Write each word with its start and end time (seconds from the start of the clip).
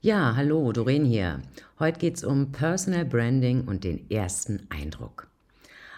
Ja, 0.00 0.36
hallo, 0.36 0.70
Doreen 0.70 1.04
hier. 1.04 1.42
Heute 1.80 1.98
geht 1.98 2.18
es 2.18 2.22
um 2.22 2.52
Personal 2.52 3.04
Branding 3.04 3.66
und 3.66 3.82
den 3.82 4.08
ersten 4.08 4.64
Eindruck. 4.68 5.26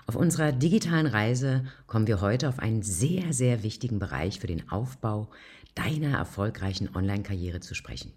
Auf 0.06 0.16
unserer 0.16 0.52
digitalen 0.52 1.06
Reise 1.06 1.66
kommen 1.86 2.06
wir 2.06 2.22
heute 2.22 2.48
auf 2.48 2.60
einen 2.60 2.80
sehr, 2.80 3.34
sehr 3.34 3.62
wichtigen 3.62 3.98
Bereich 3.98 4.40
für 4.40 4.46
den 4.46 4.70
Aufbau 4.70 5.28
deiner 5.74 6.16
erfolgreichen 6.16 6.88
Online-Karriere 6.96 7.60
zu 7.60 7.74
sprechen. 7.74 8.14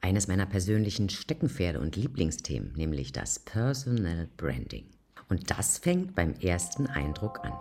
Eines 0.00 0.28
meiner 0.28 0.46
persönlichen 0.46 1.10
Steckenpferde 1.10 1.78
und 1.78 1.94
Lieblingsthemen, 1.94 2.72
nämlich 2.72 3.12
das 3.12 3.38
Personal 3.38 4.30
Branding. 4.38 4.86
Und 5.28 5.50
das 5.50 5.76
fängt 5.76 6.14
beim 6.14 6.32
ersten 6.40 6.86
Eindruck 6.86 7.44
an. 7.44 7.52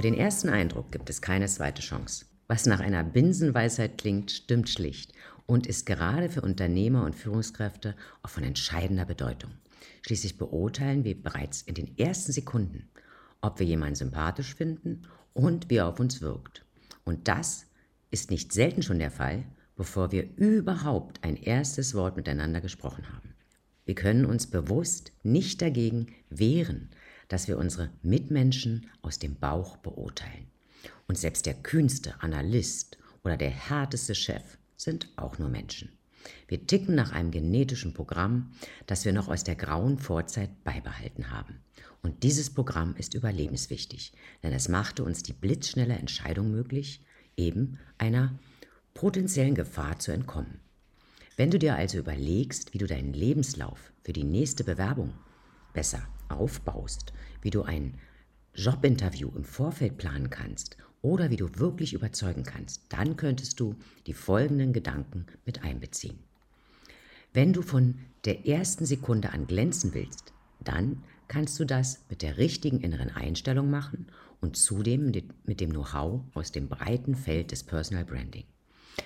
Für 0.00 0.10
den 0.10 0.14
ersten 0.14 0.48
Eindruck 0.48 0.92
gibt 0.92 1.10
es 1.10 1.20
keine 1.20 1.46
zweite 1.46 1.82
Chance. 1.82 2.24
Was 2.48 2.64
nach 2.64 2.80
einer 2.80 3.04
Binsenweisheit 3.04 3.98
klingt, 3.98 4.30
stimmt 4.30 4.70
schlicht 4.70 5.12
und 5.44 5.66
ist 5.66 5.84
gerade 5.84 6.30
für 6.30 6.40
Unternehmer 6.40 7.04
und 7.04 7.14
Führungskräfte 7.14 7.94
auch 8.22 8.30
von 8.30 8.42
entscheidender 8.42 9.04
Bedeutung. 9.04 9.50
Schließlich 10.00 10.38
beurteilen 10.38 11.04
wir 11.04 11.22
bereits 11.22 11.60
in 11.60 11.74
den 11.74 11.98
ersten 11.98 12.32
Sekunden, 12.32 12.88
ob 13.42 13.58
wir 13.58 13.66
jemanden 13.66 13.96
sympathisch 13.96 14.54
finden 14.54 15.02
und 15.34 15.68
wie 15.68 15.76
er 15.76 15.88
auf 15.88 16.00
uns 16.00 16.22
wirkt. 16.22 16.64
Und 17.04 17.28
das 17.28 17.66
ist 18.10 18.30
nicht 18.30 18.54
selten 18.54 18.82
schon 18.82 19.00
der 19.00 19.10
Fall, 19.10 19.44
bevor 19.76 20.12
wir 20.12 20.34
überhaupt 20.38 21.22
ein 21.24 21.36
erstes 21.36 21.94
Wort 21.94 22.16
miteinander 22.16 22.62
gesprochen 22.62 23.12
haben. 23.12 23.34
Wir 23.84 23.96
können 23.96 24.24
uns 24.24 24.46
bewusst 24.46 25.12
nicht 25.24 25.60
dagegen 25.60 26.06
wehren, 26.30 26.88
dass 27.30 27.48
wir 27.48 27.56
unsere 27.56 27.88
Mitmenschen 28.02 28.90
aus 29.00 29.18
dem 29.18 29.36
Bauch 29.36 29.78
beurteilen. 29.78 30.48
Und 31.06 31.16
selbst 31.16 31.46
der 31.46 31.54
kühnste 31.54 32.20
Analyst 32.20 32.98
oder 33.24 33.36
der 33.36 33.50
härteste 33.50 34.14
Chef 34.14 34.58
sind 34.76 35.08
auch 35.16 35.38
nur 35.38 35.48
Menschen. 35.48 35.92
Wir 36.48 36.66
ticken 36.66 36.94
nach 36.94 37.12
einem 37.12 37.30
genetischen 37.30 37.94
Programm, 37.94 38.50
das 38.86 39.04
wir 39.04 39.12
noch 39.12 39.28
aus 39.28 39.44
der 39.44 39.54
grauen 39.54 39.98
Vorzeit 39.98 40.64
beibehalten 40.64 41.30
haben. 41.30 41.60
Und 42.02 42.24
dieses 42.24 42.50
Programm 42.50 42.96
ist 42.96 43.14
überlebenswichtig, 43.14 44.12
denn 44.42 44.52
es 44.52 44.68
machte 44.68 45.04
uns 45.04 45.22
die 45.22 45.32
blitzschnelle 45.32 45.94
Entscheidung 45.94 46.50
möglich, 46.50 47.00
eben 47.36 47.78
einer 47.96 48.38
potenziellen 48.92 49.54
Gefahr 49.54 49.98
zu 49.98 50.10
entkommen. 50.10 50.58
Wenn 51.36 51.50
du 51.50 51.58
dir 51.58 51.76
also 51.76 51.98
überlegst, 51.98 52.74
wie 52.74 52.78
du 52.78 52.86
deinen 52.86 53.12
Lebenslauf 53.12 53.92
für 54.02 54.12
die 54.12 54.24
nächste 54.24 54.64
Bewerbung 54.64 55.14
besser 55.72 56.06
aufbaust, 56.28 57.12
wie 57.42 57.50
du 57.50 57.62
ein 57.62 57.94
Jobinterview 58.54 59.30
im 59.36 59.44
Vorfeld 59.44 59.96
planen 59.96 60.30
kannst 60.30 60.76
oder 61.02 61.30
wie 61.30 61.36
du 61.36 61.48
wirklich 61.58 61.94
überzeugen 61.94 62.42
kannst, 62.42 62.82
dann 62.90 63.16
könntest 63.16 63.60
du 63.60 63.76
die 64.06 64.12
folgenden 64.12 64.72
Gedanken 64.72 65.26
mit 65.46 65.62
einbeziehen. 65.62 66.18
Wenn 67.32 67.52
du 67.52 67.62
von 67.62 67.98
der 68.24 68.46
ersten 68.46 68.84
Sekunde 68.84 69.32
an 69.32 69.46
glänzen 69.46 69.94
willst, 69.94 70.32
dann 70.58 71.02
kannst 71.28 71.58
du 71.60 71.64
das 71.64 72.04
mit 72.10 72.22
der 72.22 72.38
richtigen 72.38 72.80
inneren 72.80 73.10
Einstellung 73.10 73.70
machen 73.70 74.08
und 74.40 74.56
zudem 74.56 75.12
mit 75.44 75.60
dem 75.60 75.70
Know-how 75.70 76.22
aus 76.34 76.52
dem 76.52 76.68
breiten 76.68 77.14
Feld 77.14 77.52
des 77.52 77.62
Personal 77.62 78.04
Branding, 78.04 78.44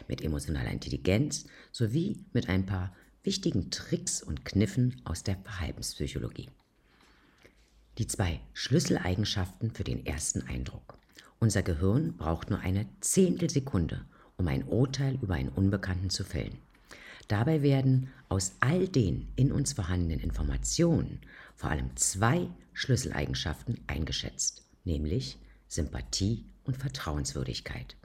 mit 0.09 0.23
emotionaler 0.23 0.71
Intelligenz 0.71 1.47
sowie 1.71 2.25
mit 2.33 2.49
ein 2.49 2.67
paar 2.67 2.95
wichtigen 3.25 3.71
Tricks 3.71 4.23
und 4.23 4.45
Kniffen 4.45 5.01
aus 5.05 5.23
der 5.23 5.37
Verhaltenspsychologie. 5.37 6.51
Die 7.99 8.07
zwei 8.07 8.41
Schlüsseleigenschaften 8.53 9.71
für 9.71 9.85
den 9.85 10.05
ersten 10.05 10.43
Eindruck. 10.43 10.99
Unser 11.41 11.63
Gehirn 11.63 12.17
braucht 12.17 12.51
nur 12.51 12.61
eine 12.61 12.87
Zehntelsekunde, 13.01 14.05
um 14.37 14.49
ein 14.49 14.65
Urteil 14.65 15.19
über 15.23 15.35
einen 15.35 15.49
Unbekannten 15.49 16.11
zu 16.11 16.25
fällen. 16.25 16.59
Dabei 17.29 17.63
werden 17.63 18.11
aus 18.29 18.53
all 18.61 18.89
den 18.89 19.29
in 19.37 19.53
uns 19.53 19.73
vorhandenen 19.73 20.21
Informationen 20.21 21.21
vor 21.55 21.71
allem 21.71 21.97
zwei 21.97 22.49
Schlüsseleigenschaften 22.75 23.81
eingeschätzt, 23.87 24.63
nämlich 24.85 25.39
Sympathie 25.69 26.45
und 26.65 26.77
Vertrauenswürdigkeit. 26.77 27.97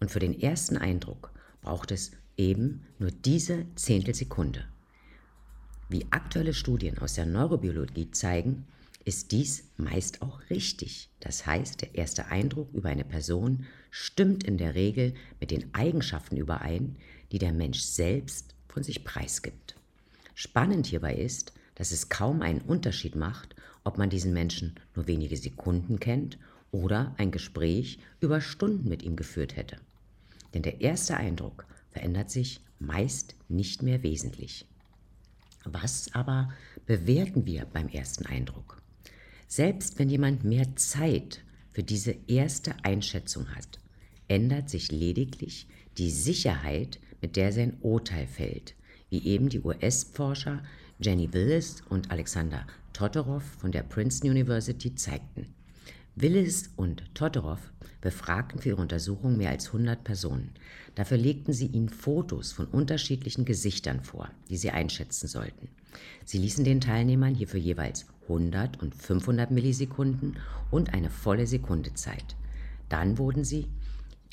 Und 0.00 0.10
für 0.10 0.20
den 0.20 0.40
ersten 0.40 0.76
Eindruck 0.76 1.32
braucht 1.60 1.90
es 1.90 2.12
eben 2.36 2.82
nur 2.98 3.10
diese 3.10 3.66
Zehntelsekunde. 3.74 4.64
Wie 5.88 6.06
aktuelle 6.10 6.54
Studien 6.54 6.98
aus 6.98 7.14
der 7.14 7.26
Neurobiologie 7.26 8.10
zeigen, 8.10 8.66
ist 9.04 9.32
dies 9.32 9.64
meist 9.76 10.22
auch 10.22 10.40
richtig. 10.50 11.10
Das 11.20 11.46
heißt, 11.46 11.82
der 11.82 11.94
erste 11.94 12.26
Eindruck 12.26 12.72
über 12.72 12.88
eine 12.88 13.04
Person 13.04 13.66
stimmt 13.90 14.44
in 14.44 14.56
der 14.56 14.74
Regel 14.74 15.14
mit 15.40 15.50
den 15.50 15.74
Eigenschaften 15.74 16.36
überein, 16.36 16.96
die 17.30 17.38
der 17.38 17.52
Mensch 17.52 17.80
selbst 17.80 18.54
von 18.68 18.82
sich 18.82 19.04
preisgibt. 19.04 19.76
Spannend 20.34 20.86
hierbei 20.86 21.14
ist, 21.14 21.52
dass 21.74 21.92
es 21.92 22.08
kaum 22.08 22.42
einen 22.42 22.60
Unterschied 22.60 23.14
macht, 23.14 23.54
ob 23.84 23.98
man 23.98 24.10
diesen 24.10 24.32
Menschen 24.32 24.74
nur 24.94 25.06
wenige 25.06 25.36
Sekunden 25.36 26.00
kennt 26.00 26.38
oder 26.70 27.14
ein 27.18 27.30
Gespräch 27.30 27.98
über 28.20 28.40
Stunden 28.40 28.88
mit 28.88 29.02
ihm 29.02 29.16
geführt 29.16 29.56
hätte. 29.56 29.76
Denn 30.54 30.62
der 30.62 30.80
erste 30.80 31.16
Eindruck 31.16 31.66
verändert 31.94 32.30
sich 32.30 32.60
meist 32.78 33.36
nicht 33.48 33.82
mehr 33.82 34.02
wesentlich. 34.02 34.66
Was 35.64 36.14
aber 36.14 36.50
bewerten 36.84 37.46
wir 37.46 37.64
beim 37.64 37.88
ersten 37.88 38.26
Eindruck? 38.26 38.82
Selbst 39.46 39.98
wenn 39.98 40.10
jemand 40.10 40.44
mehr 40.44 40.76
Zeit 40.76 41.42
für 41.72 41.82
diese 41.82 42.14
erste 42.26 42.74
Einschätzung 42.84 43.54
hat, 43.54 43.78
ändert 44.28 44.68
sich 44.68 44.92
lediglich 44.92 45.66
die 45.96 46.10
Sicherheit, 46.10 46.98
mit 47.20 47.36
der 47.36 47.52
sein 47.52 47.78
Urteil 47.80 48.26
fällt, 48.26 48.74
wie 49.08 49.24
eben 49.24 49.48
die 49.48 49.60
US-Forscher 49.60 50.62
Jenny 50.98 51.32
Willis 51.32 51.82
und 51.88 52.10
Alexander 52.10 52.66
Todorov 52.92 53.42
von 53.42 53.72
der 53.72 53.82
Princeton 53.82 54.30
University 54.30 54.94
zeigten. 54.94 55.54
Willis 56.16 56.70
und 56.76 57.12
Todorov 57.14 57.72
befragten 58.00 58.60
für 58.60 58.68
ihre 58.68 58.80
Untersuchung 58.82 59.36
mehr 59.36 59.50
als 59.50 59.66
100 59.68 60.04
Personen. 60.04 60.52
Dafür 60.94 61.16
legten 61.16 61.52
sie 61.52 61.66
ihnen 61.66 61.88
Fotos 61.88 62.52
von 62.52 62.66
unterschiedlichen 62.66 63.44
Gesichtern 63.44 64.00
vor, 64.00 64.30
die 64.48 64.56
sie 64.56 64.70
einschätzen 64.70 65.26
sollten. 65.26 65.68
Sie 66.24 66.38
ließen 66.38 66.64
den 66.64 66.80
Teilnehmern 66.80 67.34
hierfür 67.34 67.58
jeweils 67.58 68.06
100 68.24 68.80
und 68.80 68.94
500 68.94 69.50
Millisekunden 69.50 70.36
und 70.70 70.94
eine 70.94 71.10
volle 71.10 71.48
Sekunde 71.48 71.94
Zeit. 71.94 72.36
Dann 72.88 73.18
wurden 73.18 73.42
sie, 73.42 73.66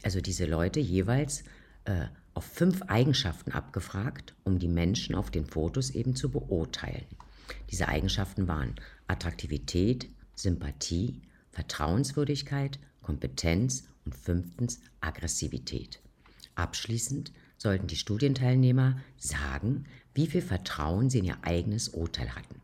also 0.03 0.21
diese 0.21 0.45
Leute, 0.45 0.79
jeweils 0.79 1.43
äh, 1.85 2.05
auf 2.35 2.43
fünf 2.43 2.83
Eigenschaften 2.83 3.51
abgefragt, 3.53 4.35
um 4.43 4.59
die 4.59 4.67
Menschen 4.67 5.15
auf 5.15 5.31
den 5.31 5.45
Fotos 5.45 5.89
eben 5.89 6.15
zu 6.15 6.29
beurteilen. 6.29 7.05
Diese 7.71 7.87
Eigenschaften 7.87 8.47
waren 8.47 8.75
Attraktivität, 9.07 10.09
Sympathie, 10.35 11.21
Vertrauenswürdigkeit, 11.51 12.79
Kompetenz 13.01 13.85
und 14.05 14.15
fünftens 14.15 14.79
Aggressivität. 15.01 15.99
Abschließend 16.55 17.31
sollten 17.57 17.87
die 17.87 17.95
Studienteilnehmer 17.95 18.99
sagen, 19.17 19.85
wie 20.13 20.27
viel 20.27 20.41
Vertrauen 20.41 21.09
sie 21.09 21.19
in 21.19 21.25
ihr 21.25 21.37
eigenes 21.43 21.89
Urteil 21.89 22.35
hatten. 22.35 22.61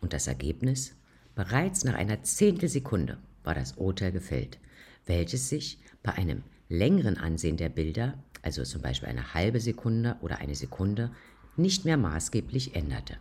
Und 0.00 0.12
das 0.12 0.26
Ergebnis? 0.26 0.94
Bereits 1.34 1.84
nach 1.84 1.94
einer 1.94 2.22
Zehntelsekunde 2.22 3.18
war 3.42 3.54
das 3.54 3.72
Urteil 3.72 4.12
gefällt, 4.12 4.58
welches 5.06 5.48
sich 5.48 5.78
bei 6.02 6.12
einem 6.12 6.42
längeren 6.68 7.18
Ansehen 7.18 7.56
der 7.56 7.68
Bilder, 7.68 8.14
also 8.42 8.62
zum 8.64 8.82
Beispiel 8.82 9.08
eine 9.08 9.34
halbe 9.34 9.60
Sekunde 9.60 10.16
oder 10.20 10.38
eine 10.38 10.54
Sekunde, 10.54 11.10
nicht 11.56 11.84
mehr 11.84 11.96
maßgeblich 11.96 12.74
änderte. 12.74 13.16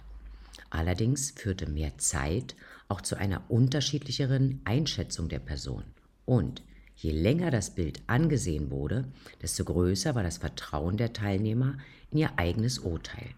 Allerdings 0.70 1.32
führte 1.32 1.70
mehr 1.70 1.98
Zeit 1.98 2.56
auch 2.88 3.02
zu 3.02 3.16
einer 3.18 3.44
unterschiedlicheren 3.50 4.62
Einschätzung 4.66 5.30
der 5.30 5.40
Person. 5.40 5.84
Und 6.26 6.62
je 6.96 7.12
länger 7.12 7.52
das 7.52 7.72
Bild 7.76 8.02
angesehen 8.08 8.72
wurde, 8.72 9.06
desto 9.42 9.64
größer 9.64 10.16
war 10.16 10.24
das 10.24 10.38
Vertrauen 10.38 10.98
der 10.98 11.14
Teilnehmer 11.14 11.78
in 12.12 12.20
ihr 12.20 12.38
eigenes 12.38 12.80
Urteil. 12.80 13.30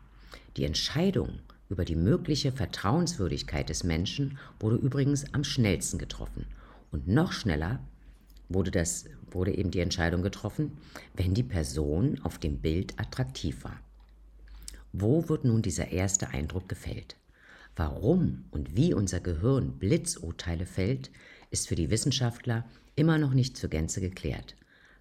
Die 0.58 0.66
Entscheidung 0.66 1.40
über 1.69 1.86
die 1.86 1.96
mögliche 1.96 2.52
Vertrauenswürdigkeit 2.52 3.69
des 3.69 3.84
Menschen 3.84 4.38
wurde 4.60 4.75
übrigens 4.75 5.34
am 5.34 5.44
schnellsten 5.44 5.98
getroffen. 5.98 6.46
Und 6.92 7.08
noch 7.08 7.31
schneller 7.31 7.80
wurde, 8.50 8.72
das, 8.72 9.06
wurde 9.31 9.56
eben 9.56 9.72
die 9.72 9.80
Entscheidung 9.80 10.22
getroffen, 10.22 10.78
wenn 11.16 11.34
die 11.34 11.44
Person 11.44 12.19
auf 12.24 12.38
dem 12.38 12.60
Bild 12.60 13.00
attraktiv 13.00 13.64
war. 13.64 13.80
Wo 14.94 15.28
wird 15.28 15.44
nun 15.44 15.62
dieser 15.62 15.90
erste 15.90 16.30
Eindruck 16.30 16.69
gefällt? 16.69 17.18
Warum 17.75 18.45
und 18.51 18.75
wie 18.75 18.94
unser 18.94 19.19
Gehirn 19.19 19.77
Blitzurteile 19.77 20.66
fällt, 20.66 21.12
ist 21.51 21.68
für 21.68 21.75
die 21.75 21.89
Wissenschaftler 21.89 22.66
immer 22.95 23.18
noch 23.18 23.33
nicht 23.33 23.57
zur 23.57 23.69
Gänze 23.69 24.00
geklärt. 24.00 24.56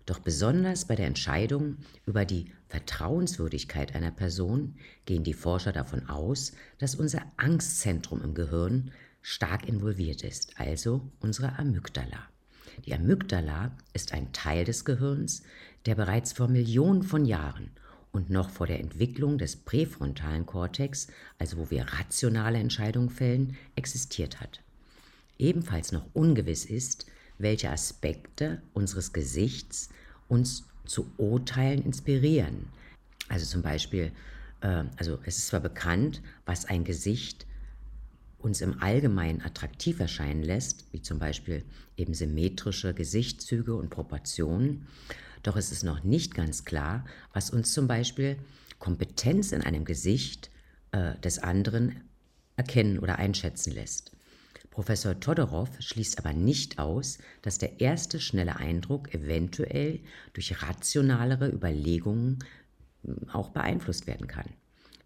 Doch 0.06 0.18
besonders 0.18 0.86
bei 0.86 0.96
der 0.96 1.06
Entscheidung 1.06 1.78
über 2.04 2.24
die 2.24 2.52
Vertrauenswürdigkeit 2.68 3.94
einer 3.94 4.10
Person 4.10 4.74
gehen 5.06 5.24
die 5.24 5.32
Forscher 5.32 5.72
davon 5.72 6.08
aus, 6.08 6.52
dass 6.78 6.96
unser 6.96 7.22
Angstzentrum 7.36 8.22
im 8.22 8.34
Gehirn 8.34 8.90
stark 9.22 9.66
involviert 9.66 10.22
ist, 10.22 10.58
also 10.58 11.10
unsere 11.20 11.58
Amygdala. 11.58 12.28
Die 12.84 12.92
Amygdala 12.92 13.74
ist 13.94 14.12
ein 14.12 14.32
Teil 14.32 14.64
des 14.64 14.84
Gehirns, 14.84 15.42
der 15.86 15.94
bereits 15.94 16.32
vor 16.32 16.48
Millionen 16.48 17.02
von 17.02 17.24
Jahren 17.24 17.70
und 18.14 18.30
noch 18.30 18.48
vor 18.48 18.68
der 18.68 18.78
Entwicklung 18.78 19.38
des 19.38 19.56
präfrontalen 19.56 20.46
Kortex, 20.46 21.08
also 21.38 21.58
wo 21.58 21.70
wir 21.70 21.82
rationale 21.82 22.58
Entscheidungen 22.58 23.10
fällen, 23.10 23.56
existiert 23.74 24.40
hat. 24.40 24.60
Ebenfalls 25.36 25.90
noch 25.90 26.06
ungewiss 26.12 26.64
ist, 26.64 27.06
welche 27.38 27.70
Aspekte 27.70 28.62
unseres 28.72 29.12
Gesichts 29.12 29.88
uns 30.28 30.64
zu 30.86 31.10
Urteilen 31.16 31.84
inspirieren. 31.84 32.68
Also 33.28 33.46
zum 33.46 33.62
Beispiel, 33.62 34.12
äh, 34.60 34.84
also 34.96 35.18
es 35.24 35.38
ist 35.38 35.48
zwar 35.48 35.60
bekannt, 35.60 36.22
was 36.46 36.66
ein 36.66 36.84
Gesicht 36.84 37.46
uns 38.38 38.60
im 38.60 38.80
Allgemeinen 38.80 39.42
attraktiv 39.42 39.98
erscheinen 39.98 40.44
lässt, 40.44 40.84
wie 40.92 41.02
zum 41.02 41.18
Beispiel 41.18 41.64
eben 41.96 42.14
symmetrische 42.14 42.94
Gesichtszüge 42.94 43.74
und 43.74 43.90
Proportionen, 43.90 44.86
doch 45.44 45.56
es 45.56 45.70
ist 45.70 45.84
noch 45.84 46.02
nicht 46.02 46.34
ganz 46.34 46.64
klar, 46.64 47.04
was 47.32 47.50
uns 47.50 47.72
zum 47.72 47.86
Beispiel 47.86 48.38
Kompetenz 48.78 49.52
in 49.52 49.62
einem 49.62 49.84
Gesicht 49.84 50.50
äh, 50.90 51.18
des 51.20 51.38
anderen 51.38 52.02
erkennen 52.56 52.98
oder 52.98 53.18
einschätzen 53.18 53.72
lässt. 53.72 54.12
Professor 54.70 55.20
Todorov 55.20 55.70
schließt 55.78 56.18
aber 56.18 56.32
nicht 56.32 56.80
aus, 56.80 57.18
dass 57.42 57.58
der 57.58 57.80
erste 57.80 58.18
schnelle 58.18 58.56
Eindruck 58.56 59.14
eventuell 59.14 60.00
durch 60.32 60.62
rationalere 60.62 61.48
Überlegungen 61.48 62.40
hm, 63.04 63.28
auch 63.30 63.50
beeinflusst 63.50 64.08
werden 64.08 64.26
kann. 64.26 64.50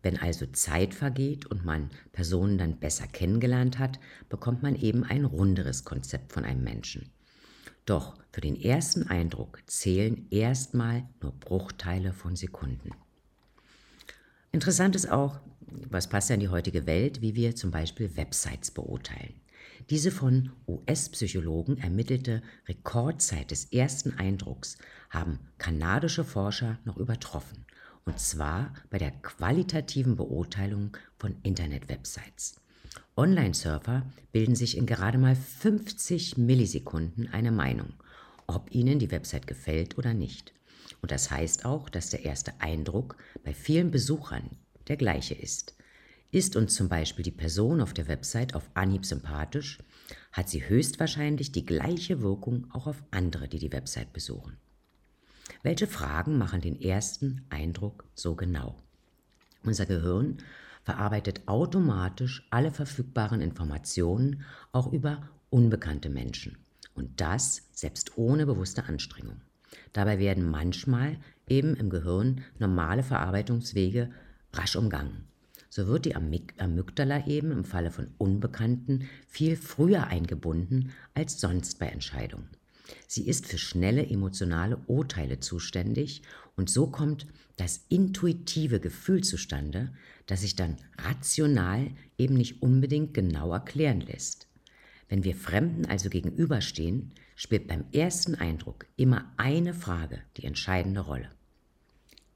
Wenn 0.03 0.17
also 0.19 0.47
Zeit 0.47 0.95
vergeht 0.95 1.47
und 1.47 1.65
man 1.65 1.91
Personen 2.13 2.57
dann 2.57 2.79
besser 2.79 3.07
kennengelernt 3.07 3.79
hat, 3.79 3.99
bekommt 4.29 4.63
man 4.63 4.77
eben 4.77 5.05
ein 5.05 5.25
runderes 5.25 5.85
Konzept 5.85 6.33
von 6.33 6.45
einem 6.45 6.63
Menschen. 6.63 7.11
Doch 7.89 8.19
für 8.33 8.43
den 8.43 8.61
ersten 8.61 9.05
Eindruck 9.05 9.63
zählen 9.67 10.27
erstmal 10.31 11.09
nur 11.23 11.33
Bruchteile 11.33 12.13
von 12.13 12.37
Sekunden. 12.37 12.91
Interessant 14.53 14.95
ist 14.95 15.11
auch, 15.11 15.41
was 15.89 16.07
passt 16.07 16.29
ja 16.29 16.35
in 16.35 16.41
die 16.41 16.51
heutige 16.51 16.85
Welt, 16.85 17.23
wie 17.23 17.35
wir 17.35 17.57
zum 17.57 17.71
Beispiel 17.71 18.15
Websites 18.15 18.73
beurteilen. 18.73 19.41
Diese 19.89 20.11
von 20.11 20.53
US-Psychologen 20.67 21.79
ermittelte 21.79 22.43
Rekordzeit 22.67 23.51
des 23.51 23.73
ersten 23.73 24.19
Eindrucks 24.19 24.77
haben 25.09 25.39
kanadische 25.57 26.25
Forscher 26.25 26.79
noch 26.85 26.99
übertroffen, 26.99 27.65
und 28.05 28.21
zwar 28.21 28.75
bei 28.91 28.99
der 28.99 29.13
qualitativen 29.13 30.15
Beurteilung 30.15 30.95
von 31.19 31.37
Internet-Websites. 31.43 32.61
Online-Surfer 33.17 34.07
bilden 34.33 34.55
sich 34.55 34.77
in 34.77 34.87
gerade 34.87 35.19
mal 35.19 35.35
50 35.37 36.37
Millisekunden 36.37 37.29
eine 37.29 37.51
Meinung, 37.51 37.95
ob 38.47 38.75
ihnen 38.75 38.99
die 38.99 39.11
Website 39.11 39.47
gefällt 39.47 39.99
oder 39.99 40.15
nicht. 40.15 40.53
Und 41.01 41.11
das 41.11 41.31
heißt 41.31 41.65
auch, 41.65 41.89
dass 41.89 42.11
der 42.11 42.25
erste 42.25 42.61
Eindruck 42.61 43.17
bei 43.45 43.55
vielen 43.55 43.91
Besuchern 43.91 44.51
der 44.89 44.97
gleiche 44.97 45.35
ist. 45.35 45.75
Ist 46.31 46.57
uns 46.57 46.75
zum 46.75 46.89
Beispiel 46.89 47.23
die 47.23 47.31
Person 47.31 47.81
auf 47.81 47.95
der 47.95 48.09
Website 48.09 48.55
auf 48.55 48.69
Anhieb 48.75 49.07
sympathisch, 49.07 49.79
hat 50.33 50.49
sie 50.49 50.69
höchstwahrscheinlich 50.69 51.53
die 51.53 51.65
gleiche 51.65 52.21
Wirkung 52.21 52.67
auch 52.73 52.87
auf 52.87 53.03
andere, 53.11 53.49
die 53.49 53.59
die 53.59 53.73
Website 53.73 54.13
besuchen. 54.13 54.59
Welche 55.63 55.87
Fragen 55.87 56.37
machen 56.37 56.61
den 56.61 56.81
ersten 56.81 57.45
Eindruck 57.49 58.05
so 58.15 58.35
genau? 58.35 58.77
Unser 59.65 59.87
Gehirn 59.87 60.39
verarbeitet 60.89 61.43
automatisch 61.47 62.47
alle 62.49 62.71
verfügbaren 62.71 63.43
Informationen 63.43 64.43
auch 64.73 64.91
über 64.91 65.29
unbekannte 65.51 66.09
Menschen. 66.09 66.57
Und 66.95 67.21
das 67.21 67.69
selbst 67.73 68.17
ohne 68.17 68.47
bewusste 68.47 68.85
Anstrengung. 68.85 69.43
Dabei 69.93 70.19
werden 70.19 70.51
manchmal 70.51 71.19
eben 71.47 71.77
im 71.77 71.91
Gehirn 71.91 72.43
normale 72.59 73.03
Verarbeitungswege 73.03 74.11
rasch 74.55 74.77
umgangen 74.77 75.29
so 75.71 75.87
wird 75.87 76.07
die 76.07 76.17
Amygdala 76.17 77.27
eben 77.27 77.53
im 77.53 77.65
Falle 77.65 77.91
von 77.91 78.09
Unbekannten 78.17 79.09
viel 79.29 79.55
früher 79.55 80.07
eingebunden 80.07 80.93
als 81.15 81.41
sonst 81.41 81.79
bei 81.79 81.87
Entscheidungen. 81.87 82.49
Sie 83.07 83.29
ist 83.29 83.47
für 83.47 83.59
schnelle 83.59 84.07
emotionale 84.09 84.79
Urteile 84.87 85.41
zuständig 85.41 86.23
und 86.59 86.69
so 86.69 86.89
kommt 86.89 87.27
das 87.57 87.85
intuitive 87.89 88.81
Gefühl 88.81 89.23
zustande, 89.23 89.93
das 90.27 90.41
sich 90.41 90.57
dann 90.57 90.77
rational 90.99 91.93
eben 92.19 92.35
nicht 92.35 92.63
unbedingt 92.63 93.15
genau 93.15 93.53
erklären 93.53 94.01
lässt. 94.01 94.49
Wenn 95.09 95.23
wir 95.23 95.37
Fremden 95.37 95.87
also 95.87 96.11
gegenüberstehen, 96.11 97.13
spielt 97.37 97.69
beim 97.69 97.85
ersten 97.93 98.35
Eindruck 98.35 98.87
immer 98.97 99.33
eine 99.37 99.73
Frage 99.73 100.21
die 100.37 100.45
entscheidende 100.45 101.01
Rolle. 101.01 101.31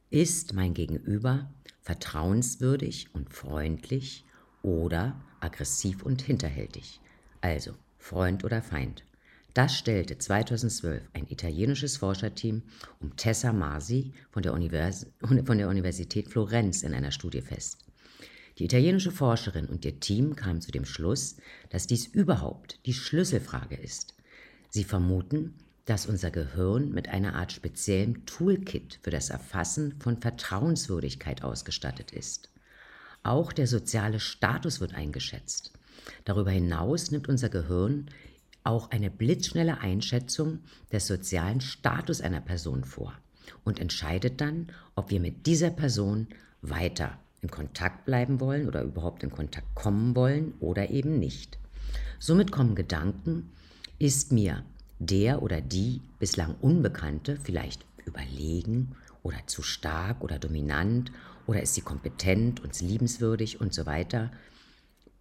Ist 0.09 0.55
mein 0.55 0.73
Gegenüber 0.73 1.53
vertrauenswürdig 1.81 3.09
und 3.13 3.33
freundlich 3.33 4.25
oder 4.63 5.21
aggressiv 5.41 6.05
und 6.05 6.23
hinterhältig. 6.23 7.01
Also 7.41 7.73
Freund 7.99 8.45
oder 8.45 8.63
Feind. 8.63 9.03
Das 9.54 9.76
stellte 9.76 10.16
2012 10.16 11.02
ein 11.12 11.26
italienisches 11.28 11.99
Forscherteam 11.99 12.62
um 13.00 13.14
Tessa 13.16 13.52
Marsi 13.52 14.12
von 14.31 14.43
der, 14.43 14.54
Univers 14.54 15.06
von 15.44 15.58
der 15.58 15.69
Universität 15.69 16.28
Florenz 16.28 16.82
in 16.82 16.94
einer 16.94 17.12
Studie 17.12 17.43
fest. 17.43 17.78
Die 18.58 18.64
italienische 18.64 19.10
Forscherin 19.10 19.66
und 19.66 19.84
ihr 19.84 20.00
Team 20.00 20.37
kamen 20.37 20.60
zu 20.60 20.72
dem 20.72 20.84
Schluss, 20.84 21.37
dass 21.70 21.87
dies 21.87 22.06
überhaupt 22.06 22.78
die 22.87 22.94
Schlüsselfrage 22.94 23.76
ist. 23.76 24.14
Sie 24.70 24.84
vermuten, 24.84 25.54
dass 25.84 26.06
unser 26.06 26.31
Gehirn 26.31 26.90
mit 26.90 27.08
einer 27.08 27.34
Art 27.34 27.52
speziellem 27.52 28.25
Toolkit 28.25 29.00
für 29.02 29.10
das 29.10 29.31
Erfassen 29.31 29.96
von 30.00 30.19
Vertrauenswürdigkeit 30.19 31.43
ausgestattet 31.43 32.12
ist. 32.12 32.50
Auch 33.22 33.52
der 33.52 33.66
soziale 33.66 34.20
Status 34.20 34.81
wird 34.81 34.94
eingeschätzt. 34.94 35.72
Darüber 36.25 36.50
hinaus 36.50 37.10
nimmt 37.10 37.28
unser 37.28 37.49
Gehirn 37.49 38.06
auch 38.64 38.91
eine 38.91 39.11
blitzschnelle 39.11 39.79
Einschätzung 39.81 40.61
des 40.93 41.06
sozialen 41.06 41.61
Status 41.61 42.20
einer 42.20 42.41
Person 42.41 42.85
vor 42.85 43.12
und 43.64 43.81
entscheidet 43.81 44.41
dann, 44.41 44.69
ob 44.94 45.11
wir 45.11 45.20
mit 45.20 45.47
dieser 45.47 45.70
Person 45.70 46.29
weiter 46.61 47.19
in 47.41 47.50
Kontakt 47.50 48.05
bleiben 48.05 48.41
wollen 48.41 48.69
oder 48.69 48.82
überhaupt 48.82 49.23
in 49.25 49.31
Kontakt 49.31 49.75
kommen 49.75 50.14
wollen 50.14 50.55
oder 50.61 50.91
eben 50.91 51.19
nicht. 51.19 51.59
Somit 52.19 52.53
kommen 52.53 52.75
Gedanken, 52.76 53.50
ist 53.99 54.32
mir 54.32 54.64
der 54.99 55.43
oder 55.43 55.61
die 55.61 56.00
bislang 56.19 56.55
Unbekannte 56.61 57.37
vielleicht 57.42 57.85
überlegen 58.04 58.95
oder 59.23 59.38
zu 59.47 59.62
stark 59.62 60.23
oder 60.23 60.38
dominant 60.38 61.11
oder 61.47 61.62
ist 61.62 61.75
sie 61.75 61.81
kompetent, 61.81 62.61
uns 62.61 62.81
liebenswürdig 62.81 63.61
und 63.61 63.75
so 63.75 63.87
weiter. 63.87 64.31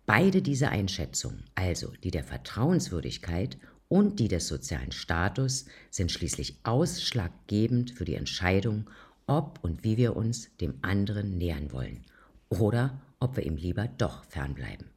Beide 0.06 0.42
diese 0.42 0.70
Einschätzungen, 0.70 1.46
also 1.56 1.94
die 2.04 2.12
der 2.12 2.24
Vertrauenswürdigkeit 2.24 3.58
und 3.88 4.20
die 4.20 4.28
des 4.28 4.48
sozialen 4.48 4.92
Status, 4.92 5.66
sind 5.90 6.12
schließlich 6.12 6.58
ausschlaggebend 6.64 7.92
für 7.92 8.06
die 8.06 8.16
Entscheidung, 8.16 8.90
ob 9.28 9.60
und 9.64 9.84
wie 9.84 9.98
wir 9.98 10.16
uns 10.16 10.56
dem 10.58 10.76
anderen 10.82 11.38
nähern 11.38 11.72
wollen 11.72 12.06
oder 12.50 13.02
ob 13.20 13.38
wir 13.38 13.46
ihm 13.46 13.56
lieber 13.56 13.88
doch 13.88 14.26
fernbleiben. 14.26 14.88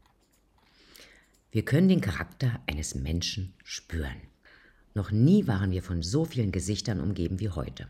Wir 1.52 1.64
können 1.64 1.88
den 1.88 2.00
Charakter 2.00 2.60
eines 2.66 2.96
Menschen 2.96 3.54
spüren. 3.62 4.16
Noch 4.94 5.10
nie 5.10 5.46
waren 5.46 5.70
wir 5.70 5.82
von 5.82 6.02
so 6.02 6.24
vielen 6.24 6.50
Gesichtern 6.50 7.00
umgeben 7.00 7.38
wie 7.38 7.50
heute. 7.50 7.86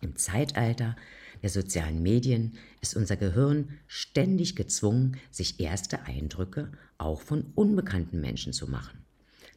Im 0.00 0.16
Zeitalter 0.16 0.96
der 1.42 1.50
sozialen 1.50 2.02
Medien 2.02 2.54
ist 2.80 2.96
unser 2.96 3.16
Gehirn 3.16 3.78
ständig 3.86 4.56
gezwungen, 4.56 5.16
sich 5.30 5.60
erste 5.60 6.02
Eindrücke 6.02 6.72
auch 6.98 7.20
von 7.20 7.52
unbekannten 7.54 8.20
Menschen 8.20 8.52
zu 8.52 8.68
machen. 8.68 9.04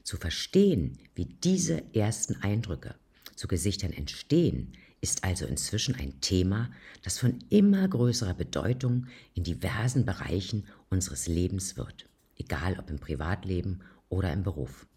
Zu 0.03 0.17
verstehen, 0.17 0.97
wie 1.15 1.25
diese 1.25 1.83
ersten 1.95 2.35
Eindrücke 2.41 2.95
zu 3.35 3.47
Gesichtern 3.47 3.93
entstehen, 3.93 4.73
ist 5.01 5.23
also 5.23 5.45
inzwischen 5.45 5.95
ein 5.95 6.19
Thema, 6.21 6.71
das 7.03 7.19
von 7.19 7.39
immer 7.49 7.87
größerer 7.87 8.33
Bedeutung 8.33 9.07
in 9.35 9.43
diversen 9.43 10.05
Bereichen 10.05 10.65
unseres 10.89 11.27
Lebens 11.27 11.77
wird, 11.77 12.07
egal 12.37 12.79
ob 12.79 12.89
im 12.89 12.97
Privatleben 12.97 13.81
oder 14.09 14.33
im 14.33 14.43
Beruf. 14.43 14.87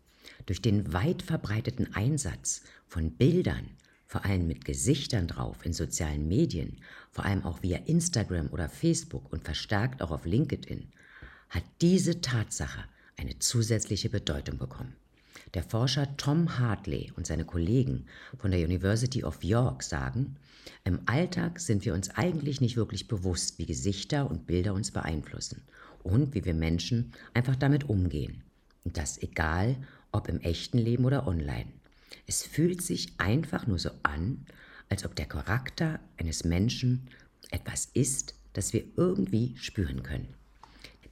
Durch 0.46 0.62
den 0.62 0.92
weit 0.92 1.22
verbreiteten 1.22 1.94
Einsatz 1.94 2.62
von 2.86 3.10
Bildern, 3.10 3.68
vor 4.08 4.24
allem 4.24 4.46
mit 4.46 4.64
Gesichtern 4.64 5.28
drauf 5.28 5.64
in 5.64 5.74
sozialen 5.74 6.26
Medien, 6.26 6.78
vor 7.12 7.26
allem 7.26 7.44
auch 7.44 7.62
via 7.62 7.76
Instagram 7.84 8.48
oder 8.48 8.68
Facebook 8.70 9.30
und 9.30 9.44
verstärkt 9.44 10.00
auch 10.02 10.10
auf 10.10 10.24
LinkedIn, 10.24 10.88
hat 11.50 11.62
diese 11.82 12.22
Tatsache 12.22 12.84
eine 13.18 13.38
zusätzliche 13.38 14.08
Bedeutung 14.08 14.56
bekommen. 14.56 14.96
Der 15.54 15.62
Forscher 15.62 16.16
Tom 16.16 16.58
Hartley 16.58 17.12
und 17.16 17.26
seine 17.26 17.44
Kollegen 17.44 18.06
von 18.38 18.50
der 18.50 18.60
University 18.60 19.24
of 19.24 19.44
York 19.44 19.82
sagen, 19.82 20.36
im 20.84 21.00
Alltag 21.06 21.60
sind 21.60 21.84
wir 21.84 21.92
uns 21.92 22.10
eigentlich 22.10 22.60
nicht 22.62 22.76
wirklich 22.76 23.08
bewusst, 23.08 23.58
wie 23.58 23.66
Gesichter 23.66 24.30
und 24.30 24.46
Bilder 24.46 24.72
uns 24.72 24.90
beeinflussen 24.90 25.62
und 26.02 26.34
wie 26.34 26.44
wir 26.44 26.54
Menschen 26.54 27.12
einfach 27.34 27.56
damit 27.56 27.88
umgehen. 27.88 28.42
Und 28.84 28.96
das 28.96 29.18
egal, 29.22 29.76
ob 30.12 30.28
im 30.28 30.40
echten 30.40 30.78
Leben 30.78 31.04
oder 31.04 31.26
online. 31.26 31.66
Es 32.28 32.42
fühlt 32.42 32.82
sich 32.82 33.14
einfach 33.16 33.66
nur 33.66 33.78
so 33.78 33.90
an, 34.02 34.44
als 34.90 35.04
ob 35.06 35.16
der 35.16 35.24
Charakter 35.24 35.98
eines 36.18 36.44
Menschen 36.44 37.08
etwas 37.50 37.88
ist, 37.94 38.34
das 38.52 38.74
wir 38.74 38.84
irgendwie 38.96 39.56
spüren 39.56 40.02
können. 40.02 40.28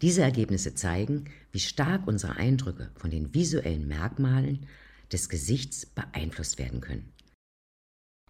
Diese 0.03 0.21
Ergebnisse 0.21 0.75
zeigen, 0.75 1.25
wie 1.53 1.61
stark 1.61 2.07
unsere 2.07 2.37
Eindrücke 2.37 2.91
von 2.97 3.11
den 3.11 3.33
visuellen 3.33 3.89
Merkmalen 3.89 4.67
des 5.11 5.31
Gesichts 5.31 5.87
beeinflusst 5.87 6.59
werden 6.59 6.83
können. 6.83 7.11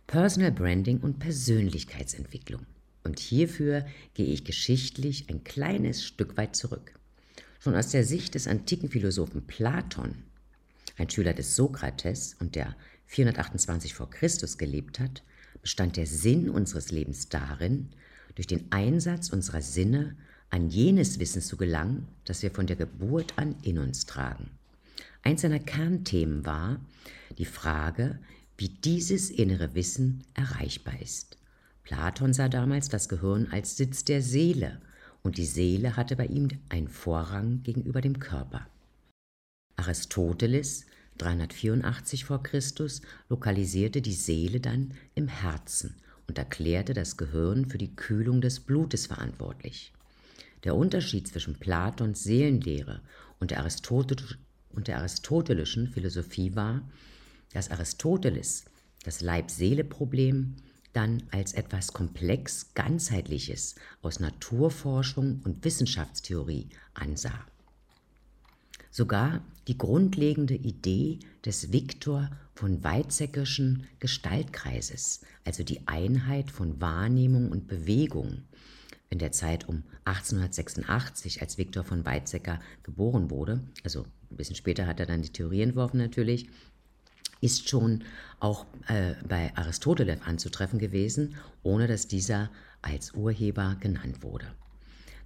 Personal 0.07 0.53
Branding 0.53 1.01
und 1.01 1.19
Persönlichkeitsentwicklung. 1.19 2.67
Und 3.03 3.19
hierfür 3.19 3.85
gehe 4.15 4.27
ich 4.27 4.45
geschichtlich 4.45 5.29
ein 5.29 5.43
kleines 5.43 6.05
Stück 6.05 6.37
weit 6.37 6.55
zurück. 6.55 6.93
Schon 7.59 7.75
aus 7.75 7.89
der 7.89 8.05
Sicht 8.05 8.37
des 8.37 8.47
antiken 8.47 8.89
Philosophen 8.91 9.45
Platon, 9.45 10.23
ein 10.97 11.11
Schüler 11.11 11.35
des 11.35 11.57
Sokrates 11.57 12.37
und 12.41 12.55
der 12.55 12.75
428 13.07 13.95
vor 13.95 14.11
Christus 14.11 14.59
gelebt 14.59 14.99
hat, 14.99 15.23
bestand 15.63 15.97
der 15.97 16.07
Sinn 16.07 16.49
unseres 16.51 16.91
Lebens 16.91 17.29
darin, 17.29 17.89
durch 18.35 18.47
den 18.47 18.71
Einsatz 18.71 19.31
unserer 19.31 19.63
Sinne 19.63 20.17
an 20.51 20.69
jenes 20.69 21.19
Wissen 21.19 21.43
zu 21.43 21.57
gelangen, 21.57 22.09
das 22.25 22.43
wir 22.43 22.51
von 22.51 22.67
der 22.67 22.77
Geburt 22.77 23.35
an 23.37 23.57
in 23.63 23.79
uns 23.79 24.07
tragen. 24.07 24.51
Eins 25.23 25.43
seiner 25.43 25.59
Kernthemen 25.59 26.47
war 26.47 26.81
die 27.39 27.47
Frage, 27.47 28.19
wie 28.57 28.69
dieses 28.69 29.31
innere 29.31 29.75
Wissen 29.75 30.23
erreichbar 30.35 31.01
ist. 31.01 31.37
Platon 31.83 32.33
sah 32.33 32.49
damals 32.49 32.89
das 32.89 33.09
Gehirn 33.09 33.49
als 33.51 33.77
Sitz 33.77 34.05
der 34.05 34.23
Seele 34.23 34.81
und 35.23 35.39
die 35.39 35.45
Seele 35.45 35.97
hatte 35.97 36.17
bei 36.17 36.27
ihm 36.27 36.49
einen 36.69 36.89
Vorrang 36.89 37.63
gegenüber 37.63 38.01
dem 38.01 38.19
Körper. 38.19 38.67
Aristoteles 39.77 40.87
384 41.19 42.25
v. 42.25 42.39
Chr. 42.39 42.61
lokalisierte 43.29 44.03
die 44.03 44.13
Seele 44.13 44.61
dann 44.61 44.95
im 45.15 45.29
Herzen 45.29 45.97
und 46.27 46.39
erklärte 46.39 46.95
das 46.95 47.17
Gehirn 47.17 47.67
für 47.67 47.79
die 47.79 47.95
Kühlung 47.95 48.41
des 48.41 48.61
Blutes 48.61 49.07
verantwortlich. 49.07 49.93
Der 50.65 50.75
Unterschied 50.75 51.29
zwischen 51.29 51.55
Platons 51.55 52.25
Seelenlehre 52.25 53.01
und 53.39 53.51
der, 53.51 53.65
und 54.71 54.89
der 54.89 54.99
aristotelischen 54.99 55.89
Philosophie 55.89 56.55
war, 56.57 56.83
dass 57.53 57.71
Aristoteles 57.71 58.65
das 59.05 59.21
Leib-Seele-Problem 59.21 60.57
dann 60.93 61.23
als 61.31 61.53
etwas 61.53 61.93
komplex 61.93 62.75
ganzheitliches 62.75 63.75
aus 64.03 64.19
Naturforschung 64.19 65.43
und 65.45 65.65
Wissenschaftstheorie 65.65 66.71
ansah. 66.95 67.47
Sogar 68.97 69.43
die 69.69 69.77
grundlegende 69.77 70.55
Idee 70.55 71.19
des 71.45 71.71
Viktor 71.71 72.31
von 72.55 72.83
Weizsäckischen 72.83 73.87
Gestaltkreises, 74.01 75.21
also 75.45 75.65
die 75.65 75.87
Einheit 75.87 76.51
von 76.51 76.81
Wahrnehmung 76.81 77.51
und 77.51 77.67
Bewegung, 77.67 78.45
in 79.11 79.19
der 79.19 79.33
Zeit 79.33 79.69
um 79.69 79.83
1886, 80.07 81.43
als 81.43 81.59
Viktor 81.59 81.85
von 81.85 82.07
Weizsäcker 82.07 82.59
geboren 82.85 83.31
wurde, 83.31 83.61
also 83.85 84.07
ein 84.31 84.39
bisschen 84.39 84.57
später 84.57 84.87
hat 84.87 84.99
er 84.99 85.05
dann 85.05 85.21
die 85.21 85.29
Theorie 85.29 85.61
entworfen 85.61 85.99
natürlich, 85.99 86.49
ist 87.43 87.69
schon 87.69 88.03
auch 88.41 88.65
äh, 88.89 89.13
bei 89.29 89.55
Aristoteles 89.57 90.23
anzutreffen 90.23 90.79
gewesen, 90.79 91.35
ohne 91.63 91.87
dass 91.87 92.09
dieser 92.09 92.49
als 92.81 93.13
Urheber 93.13 93.77
genannt 93.79 94.23
wurde. 94.23 94.47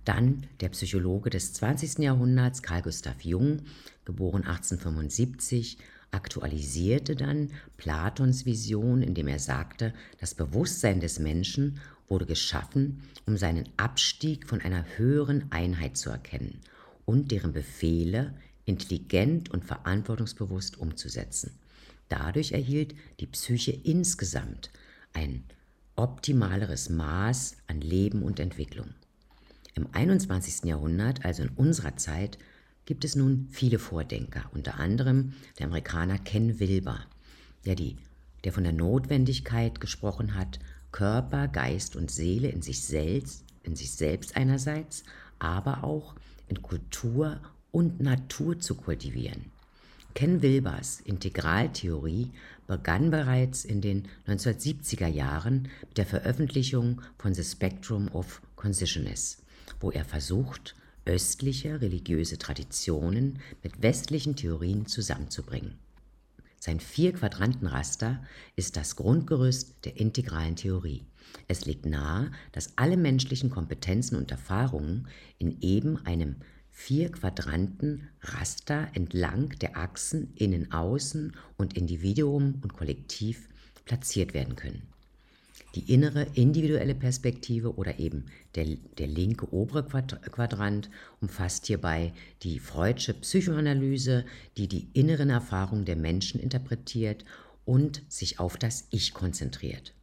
Dann 0.04 0.46
der 0.60 0.70
Psychologe 0.70 1.30
des 1.30 1.52
20. 1.52 1.98
Jahrhunderts, 1.98 2.62
Carl 2.62 2.82
Gustav 2.82 3.22
Jung, 3.22 3.62
geboren 4.04 4.44
1875, 4.44 5.78
aktualisierte 6.10 7.14
dann 7.16 7.50
Platons 7.76 8.46
Vision, 8.46 9.02
indem 9.02 9.28
er 9.28 9.38
sagte, 9.38 9.94
das 10.18 10.34
Bewusstsein 10.34 11.00
des 11.00 11.18
Menschen 11.18 11.80
wurde 12.08 12.26
geschaffen, 12.26 13.02
um 13.26 13.36
seinen 13.36 13.68
Abstieg 13.76 14.48
von 14.48 14.60
einer 14.60 14.84
höheren 14.96 15.50
Einheit 15.52 15.96
zu 15.96 16.10
erkennen 16.10 16.58
und 17.04 17.30
deren 17.30 17.52
Befehle 17.52 18.34
intelligent 18.64 19.50
und 19.50 19.64
verantwortungsbewusst 19.64 20.78
umzusetzen. 20.78 21.52
Dadurch 22.08 22.52
erhielt 22.52 22.94
die 23.20 23.26
Psyche 23.26 23.72
insgesamt 23.84 24.70
ein 25.12 25.44
optimaleres 25.94 26.88
Maß 26.88 27.56
an 27.68 27.80
Leben 27.80 28.22
und 28.22 28.40
Entwicklung. 28.40 28.88
Im 29.74 29.86
21. 29.92 30.64
Jahrhundert, 30.64 31.24
also 31.24 31.42
in 31.42 31.50
unserer 31.50 31.96
Zeit, 31.96 32.38
gibt 32.86 33.04
es 33.04 33.14
nun 33.14 33.48
viele 33.50 33.78
Vordenker, 33.78 34.50
unter 34.52 34.80
anderem 34.80 35.34
der 35.58 35.66
Amerikaner 35.66 36.18
Ken 36.18 36.58
Wilber, 36.58 37.06
der, 37.64 37.76
die, 37.76 37.96
der 38.44 38.52
von 38.52 38.64
der 38.64 38.72
Notwendigkeit 38.72 39.80
gesprochen 39.80 40.34
hat, 40.34 40.58
Körper, 40.92 41.46
Geist 41.46 41.94
und 41.94 42.10
Seele 42.10 42.48
in 42.48 42.62
sich 42.62 42.82
selbst, 42.82 43.44
in 43.62 43.76
sich 43.76 43.92
selbst 43.92 44.36
einerseits, 44.36 45.04
aber 45.38 45.84
auch 45.84 46.14
in 46.48 46.62
Kultur 46.62 47.40
und 47.70 48.00
Natur 48.00 48.58
zu 48.58 48.74
kultivieren. 48.74 49.52
Ken 50.14 50.42
Wilbers 50.42 51.00
Integraltheorie 51.00 52.32
begann 52.66 53.10
bereits 53.10 53.64
in 53.64 53.80
den 53.80 54.08
1970er 54.26 55.06
Jahren 55.06 55.68
mit 55.88 55.98
der 55.98 56.06
Veröffentlichung 56.06 57.00
von 57.18 57.34
The 57.34 57.44
Spectrum 57.44 58.08
of 58.08 58.42
Consciousness, 58.56 59.38
wo 59.80 59.90
er 59.90 60.04
versucht, 60.04 60.76
östliche 61.04 61.80
religiöse 61.80 62.38
Traditionen 62.38 63.40
mit 63.62 63.82
westlichen 63.82 64.36
Theorien 64.36 64.86
zusammenzubringen. 64.86 65.78
Sein 66.58 66.78
Vier-Quadranten-Raster 66.78 68.22
ist 68.54 68.76
das 68.76 68.94
Grundgerüst 68.96 69.86
der 69.86 69.98
integralen 69.98 70.54
Theorie. 70.56 71.06
Es 71.48 71.64
liegt 71.64 71.86
nahe, 71.86 72.30
dass 72.52 72.76
alle 72.76 72.98
menschlichen 72.98 73.48
Kompetenzen 73.48 74.16
und 74.16 74.30
Erfahrungen 74.30 75.08
in 75.38 75.58
eben 75.62 76.04
einem 76.04 76.36
Vier-Quadranten-Raster 76.70 78.88
entlang 78.92 79.58
der 79.60 79.78
Achsen 79.78 80.34
Innen, 80.34 80.70
Außen 80.70 81.34
und 81.56 81.78
Individuum 81.78 82.60
und 82.62 82.74
Kollektiv 82.74 83.48
platziert 83.86 84.34
werden 84.34 84.54
können. 84.54 84.89
Die 85.76 85.92
innere 85.92 86.26
individuelle 86.34 86.96
Perspektive 86.96 87.76
oder 87.76 87.98
eben 88.00 88.26
der, 88.56 88.66
der 88.98 89.06
linke 89.06 89.52
obere 89.52 89.84
Quadrant 89.84 90.90
umfasst 91.20 91.66
hierbei 91.66 92.12
die 92.42 92.58
Freudsche 92.58 93.14
Psychoanalyse, 93.14 94.24
die 94.56 94.66
die 94.66 94.88
inneren 94.94 95.30
Erfahrungen 95.30 95.84
der 95.84 95.96
Menschen 95.96 96.40
interpretiert 96.40 97.24
und 97.64 98.02
sich 98.08 98.40
auf 98.40 98.56
das 98.56 98.88
Ich 98.90 99.14
konzentriert. 99.14 99.94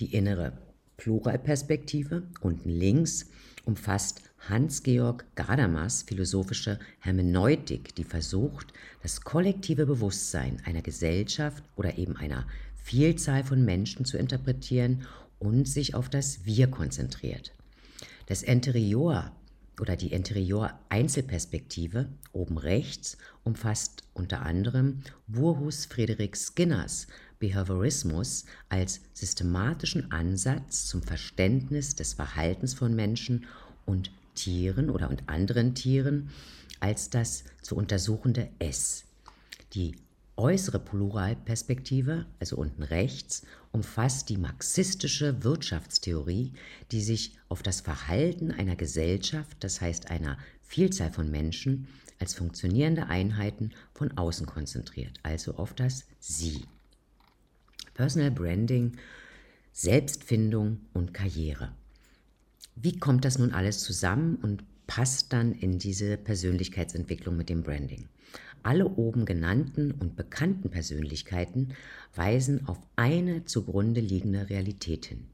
Die 0.00 0.12
innere 0.12 0.58
Pluralperspektive 0.96 2.24
unten 2.40 2.70
links 2.70 3.26
umfasst 3.64 4.22
Hans-Georg 4.48 5.24
Gadamas 5.34 6.02
philosophische 6.02 6.78
Hermeneutik, 7.00 7.94
die 7.94 8.04
versucht, 8.04 8.72
das 9.02 9.22
kollektive 9.22 9.86
Bewusstsein 9.86 10.62
einer 10.64 10.82
Gesellschaft 10.82 11.64
oder 11.76 11.98
eben 11.98 12.16
einer 12.16 12.46
Vielzahl 12.86 13.42
von 13.42 13.64
Menschen 13.64 14.04
zu 14.04 14.16
interpretieren 14.16 15.02
und 15.40 15.66
sich 15.68 15.96
auf 15.96 16.08
das 16.08 16.44
Wir 16.44 16.68
konzentriert. 16.68 17.52
Das 18.26 18.44
Interior 18.44 19.32
oder 19.80 19.96
die 19.96 20.12
Interior-Einzelperspektive 20.12 22.08
oben 22.32 22.58
rechts 22.58 23.18
umfasst 23.42 24.04
unter 24.14 24.42
anderem 24.42 25.00
Burhus 25.26 25.86
Friedrich 25.86 26.36
Skinners 26.36 27.08
Behaviorismus 27.40 28.44
als 28.68 29.00
systematischen 29.14 30.12
Ansatz 30.12 30.86
zum 30.86 31.02
Verständnis 31.02 31.96
des 31.96 32.14
Verhaltens 32.14 32.74
von 32.74 32.94
Menschen 32.94 33.46
und 33.84 34.12
Tieren 34.36 34.90
oder 34.90 35.10
und 35.10 35.28
anderen 35.28 35.74
Tieren 35.74 36.30
als 36.78 37.10
das 37.10 37.42
zu 37.62 37.74
untersuchende 37.74 38.48
S. 38.60 39.02
Die 39.74 39.96
äußere 40.36 40.78
Pluralperspektive, 40.78 42.26
also 42.38 42.56
unten 42.56 42.82
rechts, 42.82 43.46
umfasst 43.72 44.28
die 44.28 44.36
marxistische 44.36 45.42
Wirtschaftstheorie, 45.42 46.52
die 46.92 47.00
sich 47.00 47.36
auf 47.48 47.62
das 47.62 47.80
Verhalten 47.80 48.50
einer 48.50 48.76
Gesellschaft, 48.76 49.56
das 49.60 49.80
heißt 49.80 50.10
einer 50.10 50.38
Vielzahl 50.62 51.10
von 51.10 51.30
Menschen, 51.30 51.88
als 52.18 52.34
funktionierende 52.34 53.06
Einheiten 53.06 53.72
von 53.94 54.16
außen 54.16 54.46
konzentriert, 54.46 55.20
also 55.22 55.54
auf 55.56 55.74
das 55.74 56.06
Sie. 56.18 56.64
Personal 57.94 58.30
Branding, 58.30 58.96
Selbstfindung 59.72 60.80
und 60.92 61.12
Karriere. 61.12 61.72
Wie 62.74 62.98
kommt 62.98 63.24
das 63.24 63.38
nun 63.38 63.52
alles 63.52 63.82
zusammen 63.82 64.36
und 64.36 64.64
passt 64.86 65.32
dann 65.32 65.52
in 65.52 65.78
diese 65.78 66.16
Persönlichkeitsentwicklung 66.16 67.36
mit 67.36 67.48
dem 67.48 67.62
Branding? 67.62 68.08
Alle 68.66 68.88
oben 68.88 69.26
genannten 69.26 69.92
und 69.92 70.16
bekannten 70.16 70.70
Persönlichkeiten 70.70 71.68
weisen 72.16 72.66
auf 72.66 72.80
eine 72.96 73.44
zugrunde 73.44 74.00
liegende 74.00 74.50
Realität 74.50 75.06
hin. 75.06 75.28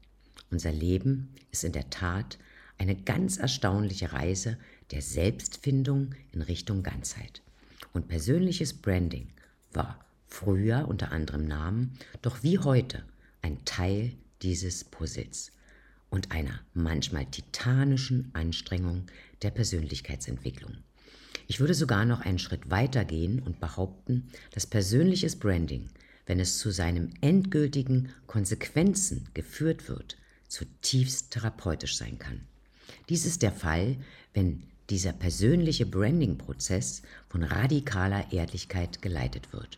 Unser 0.51 0.71
Leben 0.71 1.33
ist 1.49 1.63
in 1.63 1.71
der 1.71 1.89
Tat 1.89 2.37
eine 2.77 2.95
ganz 2.95 3.37
erstaunliche 3.37 4.13
Reise 4.13 4.59
der 4.91 5.01
Selbstfindung 5.01 6.13
in 6.31 6.43
Richtung 6.43 6.83
Ganzheit. 6.83 7.41
Und 7.91 8.07
persönliches 8.07 8.71
Branding 8.71 9.29
war 9.71 10.05
früher 10.27 10.87
unter 10.87 11.11
anderem 11.11 11.47
Namen, 11.47 11.97
doch 12.21 12.43
wie 12.43 12.59
heute 12.59 13.03
ein 13.41 13.65
Teil 13.65 14.11
dieses 14.43 14.83
Puzzles 14.83 15.51
und 16.11 16.31
einer 16.31 16.59
manchmal 16.75 17.25
titanischen 17.25 18.29
Anstrengung 18.33 19.07
der 19.41 19.49
Persönlichkeitsentwicklung. 19.49 20.83
Ich 21.47 21.59
würde 21.59 21.73
sogar 21.73 22.05
noch 22.05 22.21
einen 22.21 22.39
Schritt 22.39 22.69
weiter 22.69 23.05
gehen 23.05 23.39
und 23.39 23.59
behaupten, 23.59 24.29
dass 24.51 24.65
persönliches 24.65 25.35
Branding, 25.35 25.89
wenn 26.25 26.39
es 26.39 26.57
zu 26.57 26.71
seinen 26.71 27.13
endgültigen 27.21 28.09
Konsequenzen 28.27 29.27
geführt 29.33 29.89
wird, 29.89 30.17
zutiefst 30.47 31.31
therapeutisch 31.31 31.97
sein 31.97 32.17
kann. 32.17 32.41
Dies 33.09 33.25
ist 33.25 33.41
der 33.41 33.51
Fall, 33.51 33.97
wenn 34.33 34.63
dieser 34.89 35.13
persönliche 35.13 35.85
Branding-Prozess 35.85 37.01
von 37.29 37.43
radikaler 37.43 38.31
Ehrlichkeit 38.31 39.01
geleitet 39.01 39.51
wird, 39.51 39.77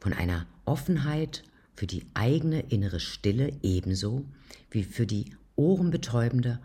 von 0.00 0.12
einer 0.12 0.46
Offenheit 0.64 1.44
für 1.74 1.86
die 1.86 2.06
eigene 2.14 2.60
innere 2.60 3.00
Stille 3.00 3.52
ebenso 3.62 4.24
wie 4.70 4.84
für 4.84 5.06
die 5.06 5.26
ohrenbetäubende 5.56 6.60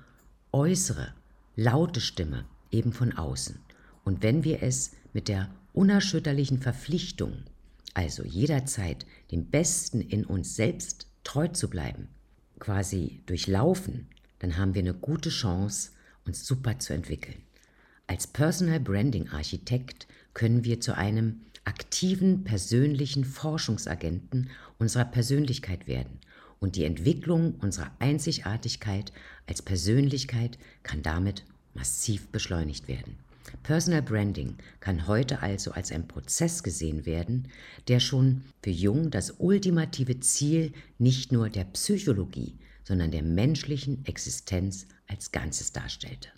äußere, 0.52 1.14
laute 1.56 2.02
Stimme 2.02 2.46
eben 2.72 2.94
von 2.94 3.12
außen. 3.12 3.60
Und 4.04 4.24
wenn 4.24 4.44
wir 4.44 4.62
es 4.62 4.92
mit 5.14 5.28
der 5.28 5.50
unerschütterlichen 5.74 6.60
Verpflichtung, 6.60 7.44
also 7.94 8.24
jederzeit 8.24 9.06
dem 9.32 9.46
Besten 9.46 10.02
in 10.02 10.26
uns 10.26 10.56
selbst 10.56 11.08
treu 11.24 11.48
zu 11.48 11.70
bleiben, 11.70 12.10
quasi 12.60 13.22
durchlaufen, 13.26 14.08
dann 14.40 14.58
haben 14.58 14.74
wir 14.74 14.82
eine 14.82 14.94
gute 14.94 15.30
Chance, 15.30 15.92
uns 16.26 16.46
super 16.46 16.80
zu 16.80 16.94
entwickeln. 16.94 17.42
Als 18.08 18.28
Personal 18.28 18.80
Branding 18.80 19.30
Architekt 19.30 20.08
können 20.34 20.64
wir 20.64 20.80
zu 20.80 20.96
einem 20.96 21.42
aktiven 21.66 22.44
persönlichen 22.44 23.24
Forschungsagenten 23.24 24.50
unserer 24.78 25.06
Persönlichkeit 25.06 25.88
werden 25.88 26.20
und 26.60 26.76
die 26.76 26.84
Entwicklung 26.84 27.56
unserer 27.56 27.92
Einzigartigkeit 28.00 29.14
als 29.48 29.62
Persönlichkeit 29.62 30.58
kann 30.84 31.02
damit 31.02 31.46
massiv 31.74 32.28
beschleunigt 32.30 32.88
werden. 32.88 33.18
Personal 33.62 34.02
Branding 34.02 34.56
kann 34.80 35.08
heute 35.08 35.42
also 35.42 35.72
als 35.72 35.92
ein 35.92 36.08
Prozess 36.08 36.64
gesehen 36.64 37.06
werden, 37.06 37.50
der 37.88 38.00
schon 38.00 38.42
für 38.64 38.72
Jung 38.72 39.12
das 39.12 39.36
ultimative 39.38 40.20
Ziel 40.20 40.74
nicht 40.98 41.32
nur 41.32 41.50
der 41.50 41.66
Psychologie, 41.66 42.58
sondern 42.84 43.12
der 43.12 43.24
menschlichen 43.24 44.06
Existenz 44.06 44.88
als 45.08 45.32
Ganzes 45.32 45.72
darstellte. 45.72 46.30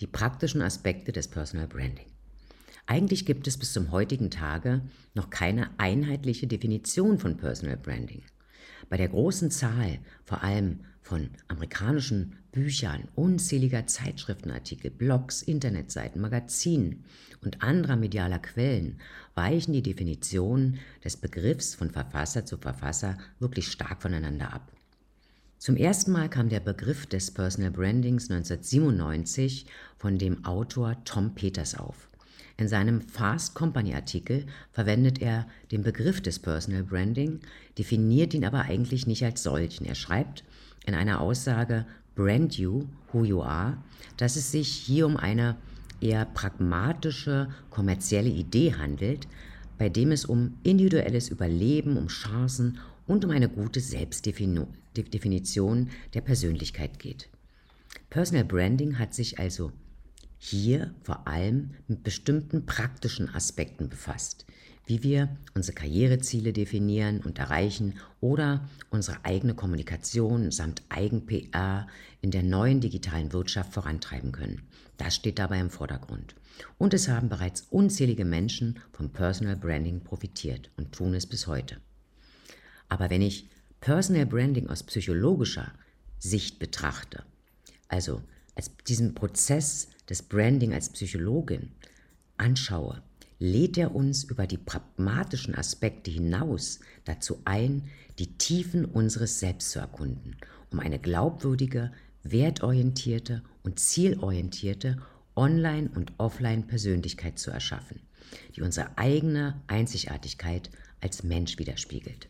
Die 0.00 0.06
praktischen 0.06 0.62
Aspekte 0.62 1.12
des 1.12 1.28
Personal 1.28 1.66
Branding. 1.66 2.06
Eigentlich 2.86 3.26
gibt 3.26 3.46
es 3.46 3.56
bis 3.56 3.72
zum 3.72 3.92
heutigen 3.92 4.30
Tage 4.30 4.82
noch 5.14 5.30
keine 5.30 5.70
einheitliche 5.78 6.46
Definition 6.46 7.18
von 7.18 7.36
Personal 7.36 7.76
Branding. 7.76 8.22
Bei 8.88 8.96
der 8.96 9.08
großen 9.08 9.50
Zahl, 9.50 9.98
vor 10.24 10.42
allem 10.42 10.80
von 11.02 11.30
amerikanischen 11.48 12.36
Büchern, 12.52 13.08
unzähliger 13.14 13.86
Zeitschriftenartikel, 13.86 14.90
Blogs, 14.90 15.42
Internetseiten, 15.42 16.20
Magazinen 16.20 17.04
und 17.42 17.62
anderer 17.62 17.96
medialer 17.96 18.38
Quellen 18.38 19.00
weichen 19.34 19.72
die 19.72 19.82
Definitionen 19.82 20.78
des 21.04 21.16
Begriffs 21.16 21.74
von 21.74 21.90
Verfasser 21.90 22.44
zu 22.44 22.58
Verfasser 22.58 23.16
wirklich 23.38 23.68
stark 23.68 24.02
voneinander 24.02 24.52
ab. 24.52 24.72
Zum 25.58 25.76
ersten 25.76 26.12
Mal 26.12 26.30
kam 26.30 26.48
der 26.48 26.60
Begriff 26.60 27.06
des 27.06 27.30
Personal 27.30 27.70
Brandings 27.70 28.30
1997 28.30 29.66
von 29.98 30.16
dem 30.16 30.44
Autor 30.44 30.96
Tom 31.04 31.34
Peters 31.34 31.74
auf. 31.74 32.08
In 32.56 32.68
seinem 32.68 33.00
Fast 33.00 33.54
Company 33.54 33.94
Artikel 33.94 34.46
verwendet 34.72 35.20
er 35.20 35.46
den 35.70 35.82
Begriff 35.82 36.20
des 36.20 36.38
Personal 36.38 36.82
Branding, 36.82 37.40
definiert 37.78 38.34
ihn 38.34 38.44
aber 38.44 38.62
eigentlich 38.62 39.06
nicht 39.06 39.24
als 39.24 39.42
solchen. 39.42 39.86
Er 39.86 39.94
schreibt 39.94 40.44
in 40.90 40.96
einer 40.96 41.20
Aussage 41.20 41.86
Brand 42.16 42.58
You, 42.58 42.86
Who 43.12 43.24
You 43.24 43.42
Are, 43.42 43.78
dass 44.16 44.34
es 44.36 44.50
sich 44.50 44.68
hier 44.68 45.06
um 45.06 45.16
eine 45.16 45.56
eher 46.00 46.24
pragmatische 46.24 47.48
kommerzielle 47.70 48.28
Idee 48.28 48.74
handelt, 48.74 49.28
bei 49.78 49.88
dem 49.88 50.10
es 50.10 50.24
um 50.24 50.58
individuelles 50.64 51.28
Überleben, 51.28 51.96
um 51.96 52.08
Chancen 52.08 52.78
und 53.06 53.24
um 53.24 53.30
eine 53.30 53.48
gute 53.48 53.78
Selbstdefinition 53.80 55.90
der 56.14 56.22
Persönlichkeit 56.22 56.98
geht. 56.98 57.28
Personal 58.10 58.44
Branding 58.44 58.98
hat 58.98 59.14
sich 59.14 59.38
also 59.38 59.70
hier 60.38 60.92
vor 61.02 61.28
allem 61.28 61.70
mit 61.86 62.02
bestimmten 62.02 62.66
praktischen 62.66 63.32
Aspekten 63.32 63.88
befasst, 63.88 64.44
wie 64.90 65.04
wir 65.04 65.28
unsere 65.54 65.74
Karriereziele 65.74 66.52
definieren 66.52 67.20
und 67.20 67.38
erreichen 67.38 67.94
oder 68.20 68.68
unsere 68.90 69.24
eigene 69.24 69.54
Kommunikation 69.54 70.50
samt 70.50 70.82
Eigen-PR 70.88 71.86
in 72.20 72.32
der 72.32 72.42
neuen 72.42 72.80
digitalen 72.80 73.32
Wirtschaft 73.32 73.72
vorantreiben 73.72 74.32
können. 74.32 74.62
Das 74.96 75.14
steht 75.14 75.38
dabei 75.38 75.60
im 75.60 75.70
Vordergrund. 75.70 76.34
Und 76.76 76.92
es 76.92 77.08
haben 77.08 77.28
bereits 77.28 77.68
unzählige 77.70 78.24
Menschen 78.24 78.80
vom 78.92 79.10
Personal 79.10 79.56
Branding 79.56 80.00
profitiert 80.00 80.70
und 80.76 80.92
tun 80.92 81.14
es 81.14 81.24
bis 81.24 81.46
heute. 81.46 81.76
Aber 82.88 83.10
wenn 83.10 83.22
ich 83.22 83.48
Personal 83.80 84.26
Branding 84.26 84.68
aus 84.68 84.82
psychologischer 84.82 85.72
Sicht 86.18 86.58
betrachte, 86.58 87.22
also 87.86 88.22
als 88.56 88.72
diesen 88.88 89.14
Prozess 89.14 89.86
des 90.08 90.22
Branding 90.22 90.74
als 90.74 90.90
Psychologin 90.90 91.70
anschaue, 92.36 93.02
lädt 93.40 93.78
er 93.78 93.94
uns 93.94 94.24
über 94.24 94.46
die 94.46 94.58
pragmatischen 94.58 95.54
Aspekte 95.54 96.10
hinaus 96.10 96.78
dazu 97.04 97.40
ein, 97.46 97.84
die 98.18 98.36
Tiefen 98.36 98.84
unseres 98.84 99.40
Selbst 99.40 99.70
zu 99.70 99.78
erkunden, 99.78 100.36
um 100.70 100.78
eine 100.78 100.98
glaubwürdige, 100.98 101.90
wertorientierte 102.22 103.42
und 103.62 103.80
zielorientierte 103.80 104.98
Online- 105.34 105.90
und 105.94 106.12
Offline-Persönlichkeit 106.18 107.38
zu 107.38 107.50
erschaffen, 107.50 108.00
die 108.54 108.60
unsere 108.60 108.98
eigene 108.98 109.58
Einzigartigkeit 109.68 110.68
als 111.00 111.22
Mensch 111.22 111.58
widerspiegelt. 111.58 112.28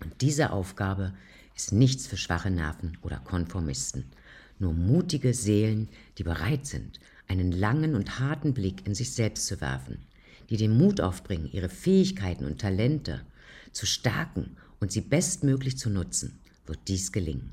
Und 0.00 0.22
diese 0.22 0.50
Aufgabe 0.50 1.12
ist 1.54 1.72
nichts 1.72 2.06
für 2.06 2.16
schwache 2.16 2.50
Nerven 2.50 2.96
oder 3.02 3.18
Konformisten. 3.18 4.06
Nur 4.58 4.72
mutige 4.72 5.34
Seelen, 5.34 5.90
die 6.16 6.22
bereit 6.22 6.66
sind, 6.66 7.00
einen 7.28 7.52
langen 7.52 7.94
und 7.94 8.18
harten 8.18 8.54
Blick 8.54 8.86
in 8.86 8.94
sich 8.94 9.12
selbst 9.12 9.46
zu 9.46 9.60
werfen, 9.60 9.98
die 10.50 10.56
den 10.56 10.76
Mut 10.76 11.00
aufbringen, 11.00 11.50
ihre 11.52 11.68
Fähigkeiten 11.68 12.44
und 12.44 12.60
Talente 12.60 13.22
zu 13.72 13.86
stärken 13.86 14.56
und 14.80 14.92
sie 14.92 15.00
bestmöglich 15.00 15.78
zu 15.78 15.90
nutzen, 15.90 16.38
wird 16.66 16.80
dies 16.88 17.12
gelingen. 17.12 17.52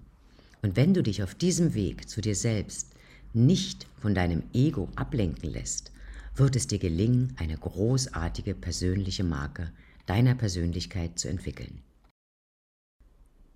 Und 0.61 0.75
wenn 0.75 0.93
du 0.93 1.01
dich 1.01 1.23
auf 1.23 1.35
diesem 1.35 1.73
Weg 1.73 2.09
zu 2.09 2.21
dir 2.21 2.35
selbst 2.35 2.91
nicht 3.33 3.87
von 4.01 4.13
deinem 4.15 4.43
Ego 4.53 4.89
ablenken 4.95 5.49
lässt, 5.49 5.91
wird 6.35 6.55
es 6.55 6.67
dir 6.67 6.79
gelingen, 6.79 7.33
eine 7.37 7.57
großartige 7.57 8.55
persönliche 8.55 9.23
Marke 9.23 9.71
deiner 10.05 10.35
Persönlichkeit 10.35 11.19
zu 11.19 11.27
entwickeln. 11.27 11.81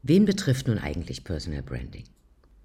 Wen 0.04 0.26
betrifft 0.26 0.68
nun 0.68 0.78
eigentlich 0.78 1.24
Personal 1.24 1.64
Branding? 1.64 2.04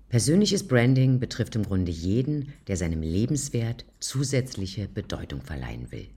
Persönliches 0.08 0.66
Branding 0.66 1.20
betrifft 1.20 1.54
im 1.54 1.62
Grunde 1.62 1.92
jeden, 1.92 2.52
der 2.66 2.76
seinem 2.76 3.02
Lebenswert 3.02 3.84
zusätzliche 4.00 4.88
Bedeutung 4.88 5.42
verleihen 5.42 5.92
will. 5.92 6.08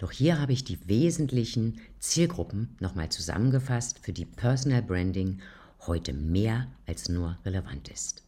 Doch 0.00 0.12
hier 0.12 0.40
habe 0.40 0.54
ich 0.54 0.64
die 0.64 0.88
wesentlichen 0.88 1.78
Zielgruppen 1.98 2.74
nochmal 2.80 3.10
zusammengefasst, 3.10 3.98
für 3.98 4.14
die 4.14 4.24
Personal 4.24 4.80
Branding 4.80 5.40
heute 5.86 6.14
mehr 6.14 6.68
als 6.86 7.10
nur 7.10 7.36
relevant 7.44 7.90
ist. 7.90 8.22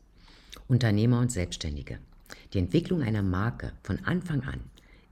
Unternehmer 0.68 1.18
und 1.18 1.32
Selbstständige. 1.32 1.98
Die 2.52 2.58
Entwicklung 2.58 3.00
einer 3.00 3.22
Marke 3.22 3.72
von 3.84 4.04
Anfang 4.04 4.42
an 4.42 4.60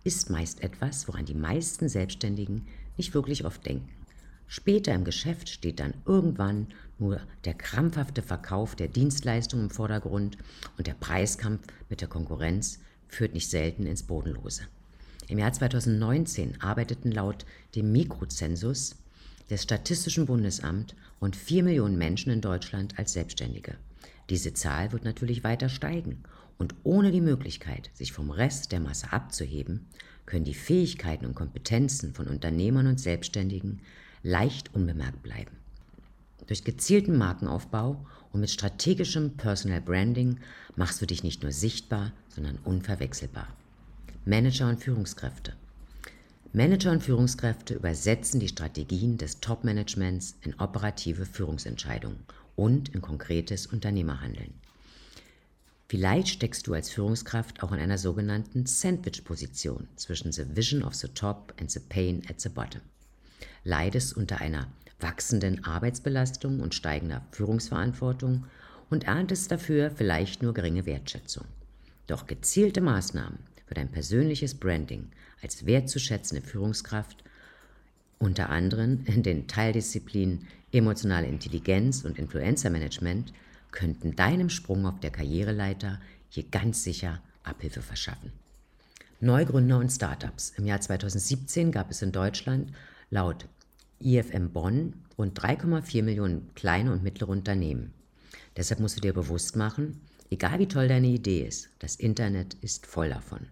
ist 0.05 0.29
meist 0.29 0.63
etwas, 0.63 1.09
woran 1.09 1.25
die 1.25 1.35
meisten 1.35 1.89
Selbstständigen 1.89 2.67
nicht 2.99 3.15
wirklich 3.15 3.47
oft 3.47 3.65
denken. 3.65 3.89
Später 4.47 4.93
im 4.93 5.05
Geschäft 5.05 5.49
steht 5.49 5.81
dann 5.81 5.95
irgendwann 6.05 6.67
nur 6.99 7.23
der 7.47 7.55
krampfhafte 7.55 8.21
Verkauf 8.21 8.77
der 8.77 8.89
Dienstleistung 8.89 9.61
im 9.61 9.71
Vordergrund 9.71 10.37
und 10.77 10.87
der 10.87 10.93
Preiskampf 10.95 11.63
mit 11.89 12.03
der 12.03 12.09
Konkurrenz 12.09 12.81
führt 13.09 13.33
nicht 13.33 13.49
selten 13.49 13.87
ins 13.87 14.03
Bodenlose. 14.03 14.65
Im 15.31 15.39
Jahr 15.39 15.53
2019 15.53 16.61
arbeiteten 16.61 17.13
laut 17.13 17.47
dem 17.77 17.93
Mikrozensus 17.93 18.97
des 19.49 19.63
Statistischen 19.63 20.27
Bundesamt 20.27 20.97
rund 21.21 21.37
4 21.37 21.63
Millionen 21.63 21.97
Menschen 21.97 22.33
in 22.33 22.41
Deutschland 22.41 22.99
als 22.99 23.13
Selbstständige. 23.13 23.77
Diese 24.29 24.55
Zahl 24.55 24.91
wird 24.91 25.05
natürlich 25.05 25.45
weiter 25.45 25.69
steigen 25.69 26.25
und 26.59 26.75
ohne 26.83 27.13
die 27.13 27.21
Möglichkeit, 27.21 27.91
sich 27.95 28.13
vom 28.13 28.33
Rest 28.33 28.73
der 28.73 28.81
Masse 28.81 29.13
abzuheben, 29.13 29.87
können 30.27 30.45
die 30.45 30.53
Fähigkeiten 30.53 31.27
und 31.27 31.37
Kompetenzen 31.37 32.13
von 32.13 32.27
Unternehmern 32.27 32.89
und 32.89 32.99
Selbstständigen 32.99 33.83
leicht 34.25 34.75
unbemerkt 34.75 35.23
bleiben. 35.23 35.57
Durch 36.49 36.65
gezielten 36.65 37.17
Markenaufbau 37.17 38.05
und 38.33 38.41
mit 38.41 38.51
strategischem 38.51 39.37
Personal 39.37 39.81
Branding 39.81 40.41
machst 40.75 41.01
du 41.01 41.07
dich 41.07 41.23
nicht 41.23 41.45
nur 41.45 41.53
sichtbar, 41.53 42.13
sondern 42.35 42.59
unverwechselbar. 42.65 43.47
Manager 44.27 44.69
und 44.69 44.79
Führungskräfte. 44.79 45.55
Manager 46.53 46.91
und 46.91 47.03
Führungskräfte 47.03 47.73
übersetzen 47.73 48.39
die 48.39 48.49
Strategien 48.49 49.17
des 49.17 49.41
Top-Managements 49.41 50.37
in 50.43 50.53
operative 50.61 51.25
Führungsentscheidungen 51.25 52.19
und 52.55 52.91
in 52.91 53.01
konkretes 53.01 53.67
Unternehmerhandeln. 53.67 54.53
Vielleicht 55.89 56.29
steckst 56.29 56.67
du 56.67 56.75
als 56.75 56.91
Führungskraft 56.91 57.63
auch 57.63 57.73
in 57.73 57.81
einer 57.81 57.97
sogenannten 57.97 58.67
Sandwich-Position 58.67 59.89
zwischen 59.97 60.33
the 60.33 60.45
vision 60.55 60.83
of 60.83 60.95
the 60.95 61.09
top 61.09 61.55
and 61.59 61.71
the 61.71 61.81
pain 61.81 62.23
at 62.29 62.43
the 62.43 62.51
bottom. 62.51 62.83
Leidest 63.65 64.19
unter 64.19 64.43
einer 64.43 64.67
wachsenden 65.01 65.65
Arbeitsbelastung 65.65 66.61
und 66.61 66.75
steigender 66.75 67.25
Führungsverantwortung 67.33 68.45
und 68.91 69.05
erntest 69.05 69.51
dafür 69.51 69.91
vielleicht 69.91 70.43
nur 70.43 70.53
geringe 70.53 70.85
Wertschätzung. 70.85 71.47
Doch 72.07 72.27
gezielte 72.27 72.83
Maßnahmen 72.83 73.39
für 73.71 73.75
dein 73.75 73.89
persönliches 73.89 74.57
Branding 74.57 75.07
als 75.43 75.65
wertzuschätzende 75.65 76.45
Führungskraft, 76.45 77.23
unter 78.19 78.51
anderem 78.51 79.05
in 79.05 79.23
den 79.23 79.47
Teildisziplinen 79.47 80.49
emotionale 80.73 81.29
Intelligenz 81.29 82.05
und 82.05 82.19
Influencer-Management, 82.19 83.33
könnten 83.71 84.17
deinem 84.17 84.51
Sprung 84.51 84.87
auf 84.87 84.99
der 84.99 85.13
Karriereleiter 85.13 86.01
hier 86.31 86.43
ganz 86.51 86.83
sicher 86.83 87.23
Abhilfe 87.45 87.81
verschaffen. 87.81 88.33
Neugründer 89.21 89.79
und 89.79 89.91
Startups. 89.91 90.53
Im 90.57 90.67
Jahr 90.67 90.81
2017 90.81 91.71
gab 91.71 91.93
es 91.93 92.03
in 92.03 92.11
Deutschland 92.11 92.73
laut 93.09 93.47
IFM 94.01 94.51
Bonn 94.51 94.95
rund 95.17 95.39
3,4 95.39 96.03
Millionen 96.03 96.53
kleine 96.57 96.91
und 96.93 97.05
mittlere 97.05 97.29
Unternehmen. 97.29 97.93
Deshalb 98.57 98.81
musst 98.81 98.97
du 98.97 99.01
dir 99.01 99.13
bewusst 99.13 99.55
machen, 99.55 100.01
egal 100.29 100.59
wie 100.59 100.67
toll 100.67 100.89
deine 100.89 101.07
Idee 101.07 101.47
ist, 101.47 101.69
das 101.79 101.95
Internet 101.95 102.55
ist 102.63 102.85
voll 102.85 103.11
davon. 103.11 103.47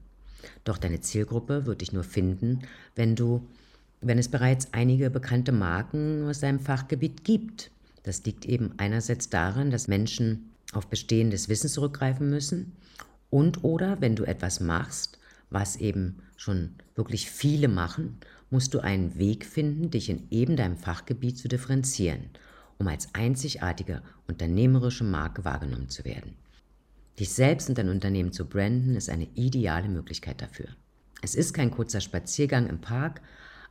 Doch 0.65 0.79
deine 0.79 1.01
Zielgruppe 1.01 1.67
wird 1.67 1.81
dich 1.81 1.93
nur 1.93 2.05
finden, 2.05 2.61
wenn 2.95 3.17
du, 3.17 3.47
wenn 4.01 4.19
es 4.19 4.29
bereits 4.29 4.73
einige 4.73 5.11
bekannte 5.11 5.53
Marken 5.53 6.27
aus 6.29 6.41
deinem 6.41 6.61
Fachgebiet 6.61 7.25
gibt. 7.25 7.71
Das 8.03 8.25
liegt 8.25 8.47
eben 8.47 8.75
einerseits 8.77 9.29
daran, 9.29 9.71
dass 9.71 9.89
Menschen 9.89 10.51
auf 10.73 10.87
bestehendes 10.87 11.49
Wissen 11.49 11.69
zurückgreifen 11.69 12.29
müssen 12.31 12.73
und 13.31 13.65
oder 13.65 14.01
wenn 14.01 14.17
du 14.17 14.25
etwas 14.25 14.61
machst, 14.61 15.19
was 15.51 15.77
eben 15.77 16.17
schon 16.37 16.75
wirklich 16.95 17.31
viele 17.31 17.69
machen, 17.69 18.19
musst 18.51 18.75
du 18.75 18.81
einen 18.81 19.19
Weg 19.19 19.45
finden, 19.45 19.91
dich 19.91 20.09
in 20.09 20.27
eben 20.31 20.57
deinem 20.57 20.77
Fachgebiet 20.77 21.39
zu 21.39 21.49
differenzieren, 21.49 22.31
um 22.79 22.89
als 22.89 23.15
einzigartige 23.15 24.03
unternehmerische 24.27 25.05
Marke 25.05 25.45
wahrgenommen 25.45 25.89
zu 25.89 26.05
werden. 26.05 26.35
Dich 27.19 27.33
selbst 27.33 27.69
und 27.69 27.79
dein 27.79 27.89
Unternehmen 27.89 28.33
zu 28.33 28.47
branden, 28.47 28.95
ist 28.95 29.11
eine 29.11 29.29
ideale 29.35 29.89
Möglichkeit 29.89 30.41
dafür. 30.41 30.69
Es 31.21 31.35
ist 31.35 31.53
kein 31.53 31.71
kurzer 31.71 32.01
Spaziergang 32.01 32.69
im 32.69 32.81
Park, 32.81 33.21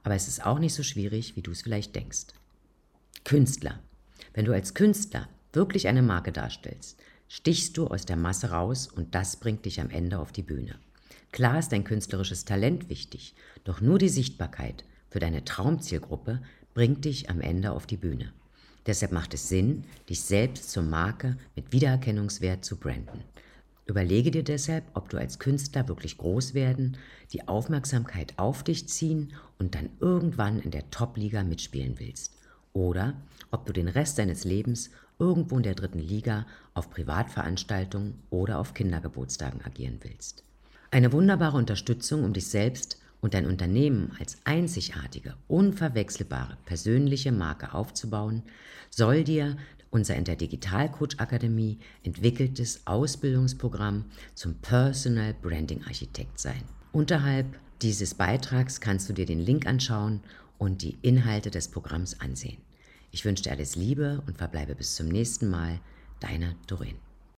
aber 0.04 0.16
es 0.16 0.28
ist 0.28 0.46
auch 0.46 0.60
nicht 0.60 0.74
so 0.74 0.84
schwierig, 0.84 1.36
wie 1.36 1.42
du 1.42 1.52
es 1.52 1.62
vielleicht 1.62 1.96
denkst. 1.96 2.28
Künstler. 3.24 3.80
Wenn 4.34 4.46
du 4.46 4.54
als 4.54 4.74
Künstler 4.74 5.30
wirklich 5.54 5.88
eine 5.88 6.02
Marke 6.02 6.32
darstellst, 6.32 7.00
stichst 7.30 7.78
du 7.78 7.88
aus 7.88 8.06
der 8.06 8.18
Masse 8.18 8.52
raus 8.52 8.88
und 8.88 9.16
das 9.16 9.38
bringt 9.38 9.66
dich 9.66 9.80
am 9.80 9.90
Ende 9.90 10.20
auf 10.20 10.32
die 10.32 10.44
Bühne. 10.44 10.76
Klar 11.32 11.60
ist 11.60 11.70
dein 11.70 11.84
künstlerisches 11.84 12.46
Talent 12.46 12.90
wichtig, 12.90 13.34
doch 13.64 13.82
nur 13.82 13.98
die 13.98 14.10
Sichtbarkeit 14.10 14.86
für 15.10 15.20
deine 15.20 15.46
Traumzielgruppe 15.46 16.42
bringt 16.74 17.06
dich 17.06 17.30
am 17.30 17.42
Ende 17.42 17.72
auf 17.72 17.88
die 17.88 17.98
Bühne. 17.98 18.34
Deshalb 18.88 19.12
macht 19.12 19.34
es 19.34 19.50
Sinn, 19.50 19.84
dich 20.10 20.22
selbst 20.22 20.72
zur 20.72 20.84
Marke 20.84 21.38
mit 21.56 21.74
Wiedererkennungswert 21.74 22.64
zu 22.64 22.78
branden. 22.78 23.24
Überlege 23.86 24.32
dir 24.32 24.44
deshalb, 24.44 24.86
ob 24.94 25.10
du 25.10 25.18
als 25.18 25.40
Künstler 25.40 25.88
wirklich 25.88 26.18
groß 26.18 26.54
werden, 26.54 26.98
die 27.32 27.48
Aufmerksamkeit 27.48 28.34
auf 28.38 28.64
dich 28.64 28.88
ziehen 28.90 29.34
und 29.60 29.76
dann 29.76 29.90
irgendwann 30.00 30.60
in 30.60 30.72
der 30.72 30.90
Top-Liga 30.90 31.44
mitspielen 31.44 31.96
willst. 31.98 32.38
Oder 32.74 33.14
ob 33.52 33.66
du 33.66 33.74
den 33.74 33.88
Rest 33.88 34.20
deines 34.20 34.44
Lebens 34.44 34.90
irgendwo 35.20 35.58
in 35.58 35.64
der 35.64 35.76
dritten 35.76 36.00
Liga 36.00 36.46
auf 36.74 36.90
Privatveranstaltungen 36.90 38.16
oder 38.30 38.60
auf 38.60 38.74
Kindergeburtstagen 38.74 39.64
agieren 39.66 40.00
willst. 40.02 40.44
Eine 40.92 41.12
wunderbare 41.12 41.58
Unterstützung, 41.58 42.24
um 42.24 42.34
dich 42.34 42.48
selbst 42.48 43.00
und 43.22 43.34
dein 43.34 43.46
Unternehmen 43.46 44.12
als 44.20 44.38
einzigartige, 44.44 45.36
unverwechselbare 45.48 46.58
persönliche 46.66 47.32
Marke 47.32 47.74
aufzubauen, 47.74 48.44
soll 48.90 49.24
dir 49.24 49.58
unser 49.90 50.16
in 50.16 50.26
der 50.26 50.36
Digitalcoach 50.36 51.18
Akademie 51.18 51.80
entwickeltes 52.04 52.82
Ausbildungsprogramm 52.86 54.06
zum 54.36 54.56
Personal 54.56 55.34
Branding 55.34 55.84
Architekt 55.86 56.40
sein. 56.40 56.64
Unterhalb 56.92 57.48
dieses 57.82 58.16
Beitrags 58.16 58.82
kannst 58.82 59.10
du 59.10 59.14
dir 59.14 59.26
den 59.26 59.40
Link 59.40 59.66
anschauen 59.66 60.22
und 60.58 60.82
die 60.82 60.98
Inhalte 61.02 61.52
des 61.52 61.68
Programms 61.68 62.20
ansehen. 62.20 62.58
Ich 63.12 63.24
wünsche 63.24 63.44
dir 63.44 63.52
alles 63.52 63.76
Liebe 63.76 64.22
und 64.28 64.38
verbleibe 64.38 64.76
bis 64.76 64.96
zum 64.96 65.08
nächsten 65.08 65.50
Mal. 65.50 65.80
Deine 66.20 66.56
Doreen. 66.66 67.07